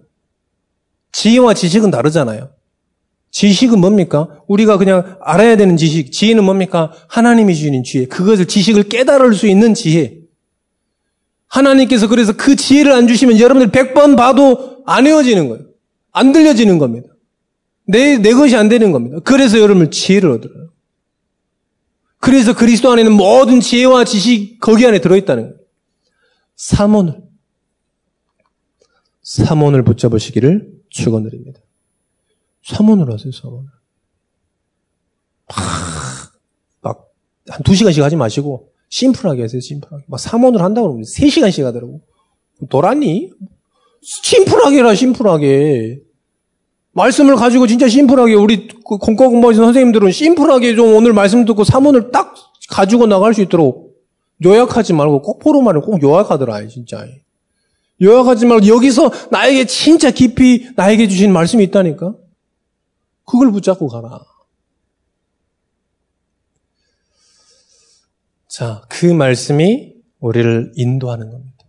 지혜와 1.12 1.54
지식은 1.54 1.92
다르잖아요. 1.92 2.50
지식은 3.32 3.80
뭡니까? 3.80 4.42
우리가 4.48 4.78
그냥 4.78 5.18
알아야 5.22 5.58
되는 5.58 5.78
지식. 5.78 6.12
지혜는 6.12 6.44
뭡니까? 6.44 6.92
하나님이 7.08 7.56
주시는 7.56 7.84
지혜. 7.84 8.06
그것을 8.06 8.48
지식을 8.48 8.84
깨달을 8.84 9.34
수 9.34 9.48
있는 9.48 9.74
지혜. 9.74 10.18
하나님께서 11.48 12.08
그래서 12.08 12.34
그 12.34 12.56
지혜를 12.56 12.92
안 12.92 13.08
주시면 13.08 13.40
여러분들 13.40 13.72
100번 13.72 14.16
봐도 14.16 14.84
안 14.86 15.06
외워지는 15.06 15.50
거예요. 15.50 15.66
안 16.12 16.32
들려지는 16.32 16.78
겁니다. 16.78 17.10
내, 17.86 18.18
내 18.18 18.34
것이 18.34 18.56
안 18.56 18.70
되는 18.70 18.92
겁니다. 18.92 19.18
그래서 19.24 19.60
여러분들 19.60 19.92
지혜를 19.92 20.30
얻어요. 20.32 20.69
그래서 22.20 22.56
그리스도 22.56 22.92
안에는 22.92 23.12
모든 23.14 23.60
지혜와 23.62 24.04
지식 24.04 24.60
거기 24.60 24.86
안에 24.86 25.00
들어있다는 25.02 25.44
거예요. 25.44 25.60
삼원을. 26.56 27.22
삼원을 29.24 29.84
붙잡으시기를 29.84 30.74
축원드립니다. 30.90 31.62
삼원을 32.66 33.12
하세요, 33.14 33.32
삼원을. 33.32 33.70
막, 36.82 37.10
한 37.48 37.64
두 37.64 37.74
시간씩 37.74 38.04
하지 38.04 38.16
마시고, 38.16 38.72
심플하게 38.90 39.44
하세요, 39.44 39.62
심플하게. 39.62 40.06
막 40.08 40.20
삼원을 40.20 40.62
한다고 40.62 40.88
그러면 40.88 41.04
세 41.06 41.30
시간씩 41.30 41.64
하더라고. 41.66 42.02
돌았니? 42.70 43.32
심플하게 44.02 44.78
해라, 44.80 44.96
심플하게. 44.96 46.02
말씀을 47.00 47.36
가지고 47.36 47.66
진짜 47.66 47.88
심플하게 47.88 48.34
우리 48.34 48.68
그 48.68 48.98
공과 48.98 49.28
공부하시는 49.28 49.66
선생님들은 49.68 50.12
심플하게 50.12 50.76
좀 50.76 50.94
오늘 50.96 51.14
말씀 51.14 51.46
듣고 51.46 51.64
사문을 51.64 52.12
딱 52.12 52.36
가지고 52.70 53.08
나갈 53.08 53.34
수 53.34 53.42
있도록 53.42 53.98
요약하지 54.44 54.94
말고 54.94 55.22
꼭 55.22 55.40
포로만을 55.40 55.82
꼭 55.82 56.02
요약하더라 56.04 56.68
진짜 56.68 57.06
요약하지 58.02 58.46
말고 58.46 58.68
여기서 58.68 59.12
나에게 59.32 59.66
진짜 59.66 60.12
깊이 60.12 60.70
나에게 60.76 61.08
주신 61.08 61.32
말씀이 61.32 61.64
있다니까 61.66 62.16
그걸 63.26 63.52
붙잡고 63.52 63.88
가라 63.88 64.22
자, 68.48 68.82
그 68.90 69.06
말씀이 69.06 69.94
우리를 70.20 70.74
인도하는 70.76 71.30
겁니다. 71.30 71.66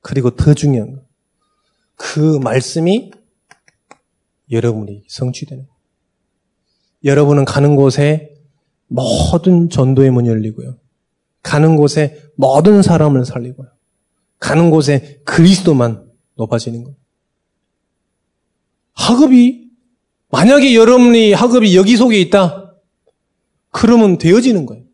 그리고 0.00 0.30
더 0.30 0.54
중요한 0.54 0.96
거. 0.96 1.02
그 1.94 2.38
말씀이 2.42 3.12
여러분이 4.50 5.04
성취되는 5.08 5.66
여러분은 7.04 7.44
가는 7.44 7.76
곳에 7.76 8.34
모든 8.88 9.68
전도의 9.68 10.10
문이 10.10 10.28
열리고요. 10.28 10.78
가는 11.42 11.76
곳에 11.76 12.22
모든 12.36 12.82
사람을 12.82 13.24
살리고요. 13.24 13.68
가는 14.38 14.70
곳에 14.70 15.20
그리스도만 15.24 16.06
높아지는 16.36 16.84
거예요. 16.84 16.96
학업이 18.94 19.70
만약에 20.30 20.74
여러분이 20.74 21.32
학업이 21.32 21.76
여기 21.76 21.96
속에 21.96 22.18
있다. 22.20 22.74
그러면 23.70 24.18
되어지는 24.18 24.66
거예요. 24.66 24.84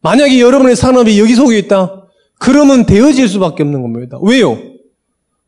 만약에 0.00 0.40
여러분의 0.40 0.76
산업이 0.76 1.20
여기 1.20 1.34
속에 1.34 1.58
있다. 1.58 2.06
그러면 2.38 2.86
되어질 2.86 3.28
수밖에 3.28 3.62
없는 3.62 3.82
겁니다. 3.82 4.18
왜요? 4.22 4.69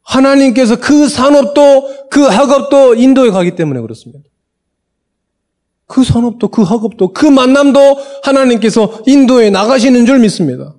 하나님께서 0.03 0.77
그 0.81 1.09
산업도 1.09 2.09
그 2.11 2.23
학업도 2.23 2.95
인도에 2.97 3.31
가기 3.31 3.55
때문에 3.55 3.81
그렇습니다. 3.81 4.23
그 5.87 6.05
산업도 6.05 6.49
그 6.49 6.63
학업도 6.63 7.13
그 7.13 7.27
만남도 7.27 7.79
하나님께서 8.23 9.03
인도에 9.07 9.51
나가시는 9.51 10.07
줄 10.07 10.19
믿습니다. 10.21 10.75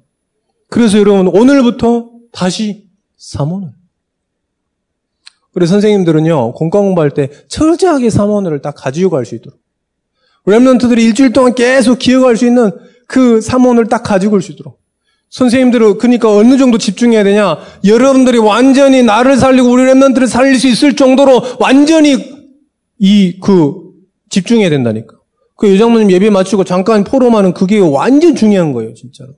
그래서 0.69 0.97
여러분 0.97 1.27
오늘부터 1.27 2.09
다시 2.31 2.87
사모는 3.17 3.71
우리 5.55 5.67
선생님들은요 5.67 6.53
공과 6.53 6.79
공부할 6.79 7.11
때 7.11 7.29
철저하게 7.47 8.09
사모를 8.09 8.61
딱 8.61 8.73
가지고 8.75 9.11
갈 9.11 9.25
수 9.25 9.35
있도록 9.35 9.59
랩런트들이 10.47 10.97
일주일 10.99 11.31
동안 11.31 11.53
계속 11.53 11.99
기억할 11.99 12.35
수 12.35 12.45
있는 12.45 12.71
그 13.07 13.39
사모를 13.39 13.87
딱 13.87 14.01
가지고 14.03 14.33
올 14.35 14.41
수 14.41 14.51
있도록 14.51 14.82
선생님들은 15.33 15.97
그러니까 15.97 16.31
어느 16.31 16.57
정도 16.57 16.77
집중해야 16.77 17.23
되냐 17.23 17.57
여러분들이 17.83 18.37
완전히 18.37 19.01
나를 19.01 19.35
살리고 19.35 19.67
우리 19.67 19.81
랩런트를 19.83 20.27
살릴 20.27 20.59
수 20.59 20.67
있을 20.67 20.95
정도로 20.95 21.41
완전히 21.59 22.17
이 22.99 23.39
그 23.41 23.83
집중해야 24.29 24.69
된다니까. 24.69 25.17
그 25.55 25.71
여장모님 25.73 26.11
예배 26.11 26.29
마치고 26.29 26.63
잠깐 26.63 27.03
포럼하는 27.03 27.53
그게 27.53 27.79
완전 27.79 28.35
중요한 28.35 28.73
거예요, 28.73 28.93
진짜로. 28.93 29.33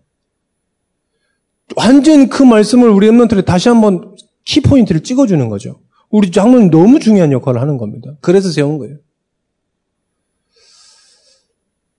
완전 1.75 2.29
그 2.29 2.43
말씀을 2.43 2.89
우리 2.89 3.07
엠런트에 3.07 3.41
다시 3.41 3.69
한번 3.69 4.15
키포인트를 4.45 5.01
찍어주는 5.01 5.47
거죠. 5.49 5.79
우리 6.09 6.31
장로님 6.31 6.71
너무 6.71 6.99
중요한 6.99 7.31
역할을 7.31 7.59
하는 7.61 7.77
겁니다. 7.77 8.15
그래서 8.21 8.51
세운 8.51 8.77
거예요. 8.77 8.97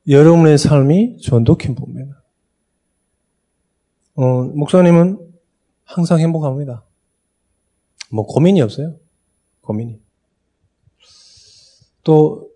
여러분의 0.09 0.57
삶이 0.59 1.19
전도 1.23 1.57
캠프입니다. 1.57 2.16
어, 4.17 4.43
목사님은 4.43 5.19
항상 5.85 6.19
행복합니다. 6.19 6.85
뭐 8.11 8.27
고민이 8.27 8.61
없어요. 8.61 8.97
고민이. 9.63 10.01
또 12.03 12.47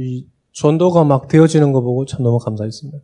이 0.00 0.26
전도가 0.52 1.04
막 1.04 1.28
되어지는 1.28 1.72
거 1.72 1.82
보고 1.82 2.06
참 2.06 2.22
너무 2.22 2.38
감사했습니다. 2.38 2.98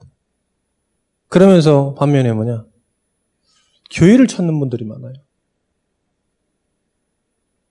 그러면서 1.28 1.94
반면에 1.94 2.32
뭐냐? 2.32 2.64
교회를 3.90 4.26
찾는 4.26 4.58
분들이 4.58 4.84
많아요. 4.84 5.12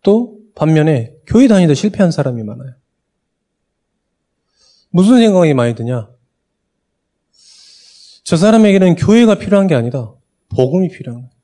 또 0.03 0.39
반면에 0.53 1.15
교회 1.25 1.47
다니다 1.47 1.73
실패한 1.73 2.11
사람이 2.11 2.43
많아요. 2.43 2.75
무슨 4.91 5.17
생각이 5.17 5.53
많이 5.55 5.73
드냐? 5.73 6.09
저 8.23 8.37
사람에게는 8.37 8.95
교회가 8.95 9.35
필요한 9.35 9.67
게 9.67 9.75
아니다. 9.75 10.13
복음이 10.49 10.89
필요한 10.89 11.21
거예요. 11.21 11.35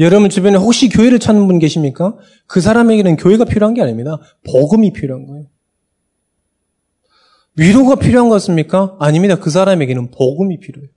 여러분 0.00 0.28
주변에 0.28 0.56
혹시 0.56 0.88
교회를 0.88 1.20
찾는 1.20 1.46
분 1.46 1.58
계십니까? 1.58 2.16
그 2.46 2.60
사람에게는 2.60 3.16
교회가 3.16 3.44
필요한 3.44 3.74
게 3.74 3.82
아닙니다. 3.82 4.18
복음이 4.44 4.92
필요한 4.92 5.26
거예요. 5.26 5.46
위로가 7.56 7.94
필요한 7.96 8.28
것 8.28 8.34
같습니까? 8.34 8.96
아닙니다. 8.98 9.38
그 9.38 9.50
사람에게는 9.50 10.10
복음이 10.10 10.58
필요해요. 10.58 10.90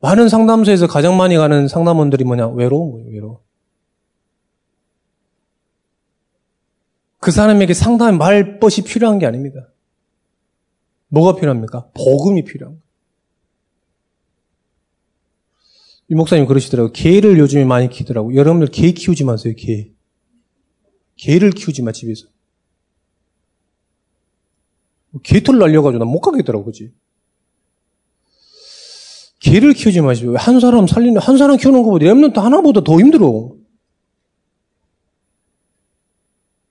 많은 0.00 0.28
상담소에서 0.28 0.86
가장 0.86 1.16
많이 1.16 1.36
가는 1.36 1.66
상담원들이 1.66 2.24
뭐냐? 2.24 2.48
외로운 2.48 2.92
거예요, 2.92 3.08
외로워. 3.08 3.42
그 7.18 7.32
사람에게 7.32 7.74
상담의 7.74 8.18
말벗이 8.18 8.82
필요한 8.84 9.18
게 9.18 9.26
아닙니다. 9.26 9.72
뭐가 11.08 11.34
필요합니까? 11.34 11.90
복음이 11.94 12.44
필요한 12.44 12.74
거예요. 12.74 12.86
이 15.56 15.95
목사님 16.14 16.46
그러시더라고요. 16.46 16.92
개를 16.92 17.38
요즘에 17.38 17.64
많이 17.64 17.88
키더라고요. 17.88 18.36
여러분들 18.36 18.68
개 18.68 18.92
키우지 18.92 19.24
마세요, 19.24 19.54
개. 19.56 19.90
개를 21.16 21.50
키우지 21.50 21.82
마, 21.82 21.92
집에서. 21.92 22.28
개털 25.22 25.58
날려가지고 25.58 26.04
난 26.04 26.08
못 26.12 26.20
가겠더라고, 26.20 26.66
그지? 26.66 26.92
개를 29.40 29.72
키우지 29.72 30.00
마시고, 30.02 30.36
한 30.36 30.60
사람 30.60 30.86
살리는, 30.86 31.20
한 31.20 31.38
사람 31.38 31.56
키우는 31.56 31.82
것보다 31.82 32.04
랩런트 32.04 32.34
하나보다 32.36 32.82
더 32.84 32.98
힘들어. 32.98 33.56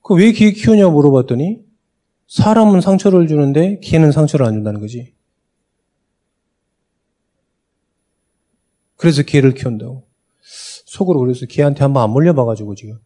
그 0.04 0.14
왜 0.16 0.32
개 0.34 0.52
키우냐고 0.52 0.94
물어봤더니, 0.94 1.60
사람은 2.28 2.82
상처를 2.82 3.28
주는데, 3.28 3.80
개는 3.82 4.12
상처를 4.12 4.46
안 4.46 4.54
준다는 4.54 4.80
거지. 4.80 5.14
그래서 8.96 9.24
개를 9.24 9.54
키운다고. 9.54 10.08
속으로 10.42 11.20
그래서 11.20 11.46
개한테 11.46 11.84
한번 11.84 12.04
안 12.04 12.12
물려봐가지고, 12.12 12.76
지금. 12.76 13.00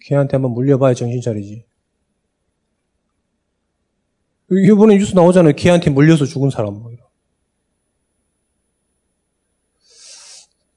개한테 0.00 0.36
한번 0.36 0.52
물려봐야 0.52 0.94
정신 0.94 1.20
차리지. 1.20 1.64
이번에 4.50 4.96
뉴스 4.98 5.14
나오잖아요. 5.14 5.54
개한테 5.54 5.90
물려서 5.90 6.26
죽은 6.26 6.50
사람. 6.50 6.74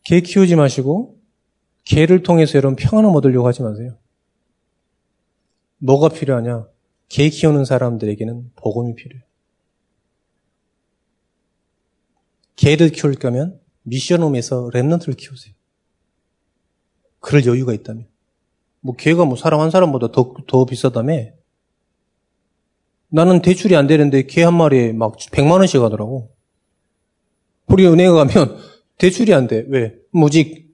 뭐개 0.04 0.22
키우지 0.22 0.56
마시고 0.56 1.20
개를 1.84 2.24
통해서 2.24 2.58
여러분 2.58 2.76
평안을 2.76 3.10
얻으려고 3.16 3.48
하지 3.48 3.62
마세요. 3.62 3.98
뭐가 5.80 6.10
필요하냐? 6.10 6.68
개 7.10 7.30
키우는 7.30 7.66
사람들에게는 7.66 8.52
복음이 8.56 8.96
필요해요. 8.96 9.24
개를 12.56 12.90
키울 12.90 13.16
거면 13.16 13.60
미션홈에서 13.88 14.70
랩런트를 14.74 15.18
키우세요. 15.18 15.54
그럴 17.20 17.46
여유가 17.46 17.74
있다면. 17.74 18.08
뭐 18.82 18.96
개가 18.96 19.26
뭐 19.26 19.36
사람 19.36 19.60
한 19.60 19.72
사람보다 19.72 20.12
더, 20.12 20.34
더 20.48 20.66
비싸다며? 20.66 21.32
나는 23.10 23.42
대출이 23.42 23.76
안 23.76 23.88
되는데 23.88 24.26
개한 24.26 24.54
마리에 24.54 24.94
막 24.94 25.18
100만 25.18 25.52
원씩 25.52 25.82
하더라고. 25.82 26.32
우리 27.68 27.88
은행에 27.88 28.10
가면 28.10 28.60
대출이 28.98 29.34
안 29.34 29.48
돼. 29.48 29.66
왜? 29.68 29.96
무직. 30.12 30.68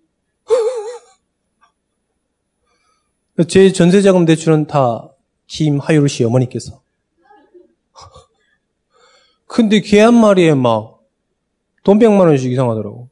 제 3.47 3.71
전세자금 3.71 4.25
대출은 4.25 4.67
다 4.67 5.11
김하율 5.47 6.09
씨 6.09 6.23
어머니께서. 6.23 6.81
근데 9.45 9.81
개한 9.81 10.15
마리에 10.15 10.55
막 10.55 10.92
돈 11.83 11.99
100만 11.99 12.27
원씩 12.27 12.51
이상 12.51 12.69
하더라고. 12.71 13.09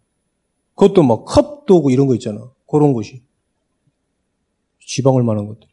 그것도 0.76 1.04
막 1.04 1.26
컵도 1.26 1.78
오고 1.78 1.90
이런 1.92 2.08
거 2.08 2.16
있잖아. 2.16 2.50
그런 2.70 2.94
것이. 2.94 3.22
지방을 4.80 5.24
만한 5.24 5.48
것들. 5.48 5.68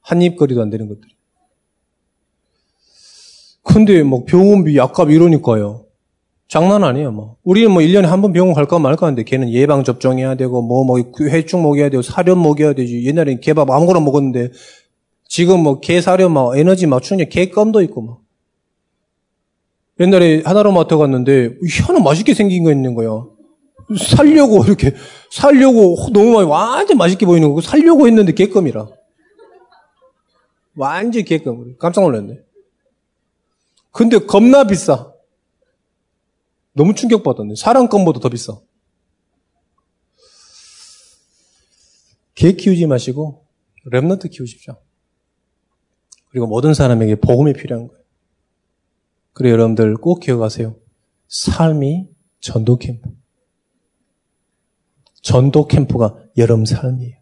한 0.00 0.20
입거리도 0.22 0.60
안 0.60 0.70
되는 0.70 0.88
것들이. 0.88 1.14
근데 3.62 4.02
뭐 4.02 4.24
병원비, 4.24 4.76
약값 4.76 5.10
이러니까요. 5.10 5.86
장난 6.48 6.84
아니에요, 6.84 7.10
뭐. 7.12 7.36
우리는 7.42 7.70
뭐 7.70 7.80
1년에 7.82 8.04
한 8.04 8.20
번 8.20 8.32
병원 8.32 8.54
갈까 8.54 8.78
말까 8.78 9.06
하는데 9.06 9.22
걔는 9.24 9.50
예방접종 9.50 10.18
해야 10.18 10.34
되고, 10.36 10.60
뭐, 10.62 10.84
뭐, 10.84 10.98
회충 11.22 11.62
먹여야 11.62 11.88
되고, 11.88 12.02
사료 12.02 12.36
먹여야 12.36 12.74
되지. 12.74 13.04
옛날엔 13.06 13.40
개밥 13.40 13.70
아무거나 13.70 14.00
먹었는데, 14.00 14.50
지금 15.26 15.60
뭐, 15.62 15.80
개 15.80 16.00
사료 16.02 16.28
막 16.28 16.56
에너지 16.56 16.86
맞추는 16.86 17.24
게 17.24 17.28
개껌도 17.30 17.80
있고, 17.82 18.02
막. 18.02 18.20
옛날에 20.00 20.42
하나로마트 20.44 20.96
갔는데, 20.96 21.56
희한한 21.64 22.02
맛있게 22.02 22.34
생긴 22.34 22.64
거 22.64 22.72
있는 22.72 22.94
거야. 22.94 23.26
살려고, 23.98 24.64
이렇게, 24.64 24.94
살려고, 25.30 25.96
너무 26.12 26.32
많이, 26.32 26.46
완전 26.48 26.98
맛있게 26.98 27.26
보이는 27.26 27.48
거고, 27.48 27.60
살려고 27.60 28.06
했는데 28.06 28.32
개껌이라. 28.32 28.88
완전히 30.76 31.24
개껌. 31.24 31.76
깜짝 31.78 32.02
놀랐네. 32.02 32.40
근데 33.92 34.18
겁나 34.18 34.64
비싸. 34.64 35.12
너무 36.72 36.94
충격받았네. 36.94 37.54
사람 37.56 37.88
껌보다 37.88 38.18
더 38.18 38.28
비싸. 38.28 38.58
개 42.34 42.52
키우지 42.52 42.86
마시고 42.86 43.46
랩너트 43.92 44.30
키우십시오. 44.30 44.76
그리고 46.30 46.48
모든 46.48 46.74
사람에게 46.74 47.14
복음이 47.16 47.52
필요한 47.52 47.86
거예요. 47.86 48.03
그리고 49.34 49.52
여러분들 49.52 49.96
꼭 49.96 50.20
기억하세요. 50.20 50.74
삶이 51.28 52.08
전도 52.40 52.78
캠프. 52.78 53.10
전도 55.20 55.66
캠프가 55.66 56.16
여러분 56.38 56.64
삶이에요. 56.64 57.16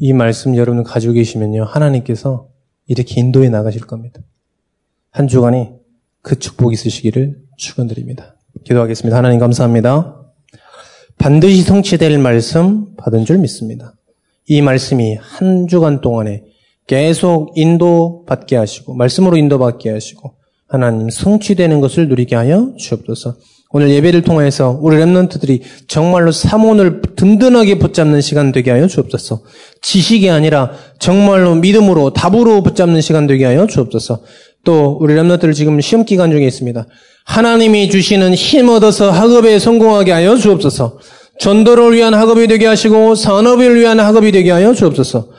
이 0.00 0.12
말씀 0.12 0.56
여러분 0.56 0.82
가지고 0.82 1.12
계시면요. 1.12 1.64
하나님께서 1.64 2.48
이렇게 2.86 3.20
인도해 3.20 3.50
나가실 3.50 3.82
겁니다. 3.82 4.20
한 5.10 5.28
주간에 5.28 5.78
그 6.22 6.38
축복이 6.38 6.74
있으시기를 6.74 7.40
축원드립니다. 7.56 8.36
기도하겠습니다. 8.64 9.16
하나님 9.16 9.38
감사합니다. 9.38 10.32
반드시 11.18 11.62
성취될 11.62 12.18
말씀 12.18 12.96
받은 12.96 13.26
줄 13.26 13.38
믿습니다. 13.38 13.94
이 14.46 14.62
말씀이 14.62 15.16
한 15.16 15.68
주간 15.68 16.00
동안에 16.00 16.44
계속 16.90 17.52
인도받게 17.54 18.56
하시고 18.56 18.94
말씀으로 18.94 19.36
인도받게 19.36 19.90
하시고 19.90 20.32
하나님 20.68 21.08
성취되는 21.08 21.80
것을 21.80 22.08
누리게 22.08 22.34
하여 22.34 22.72
주옵소서. 22.76 23.36
오늘 23.70 23.90
예배를 23.90 24.22
통해서 24.22 24.76
우리 24.82 24.96
랩런트들이 24.96 25.60
정말로 25.86 26.32
사몬을 26.32 27.02
든든하게 27.14 27.78
붙잡는 27.78 28.20
시간 28.20 28.50
되게 28.50 28.72
하여 28.72 28.88
주옵소서. 28.88 29.42
지식이 29.82 30.30
아니라 30.30 30.72
정말로 30.98 31.54
믿음으로 31.54 32.12
답으로 32.12 32.64
붙잡는 32.64 33.00
시간 33.02 33.28
되게 33.28 33.44
하여 33.44 33.68
주옵소서. 33.68 34.22
또 34.64 34.98
우리 35.00 35.14
랩런트들 35.14 35.54
지금 35.54 35.80
시험 35.80 36.04
기간 36.04 36.32
중에 36.32 36.44
있습니다. 36.44 36.84
하나님이 37.24 37.88
주시는 37.88 38.34
힘 38.34 38.68
얻어서 38.68 39.12
학업에 39.12 39.60
성공하게 39.60 40.10
하여 40.10 40.34
주옵소서. 40.34 40.98
전도를 41.38 41.94
위한 41.94 42.14
학업이 42.14 42.48
되게 42.48 42.66
하시고 42.66 43.14
산업을 43.14 43.78
위한 43.78 44.00
학업이 44.00 44.32
되게 44.32 44.50
하여 44.50 44.74
주옵소서. 44.74 45.38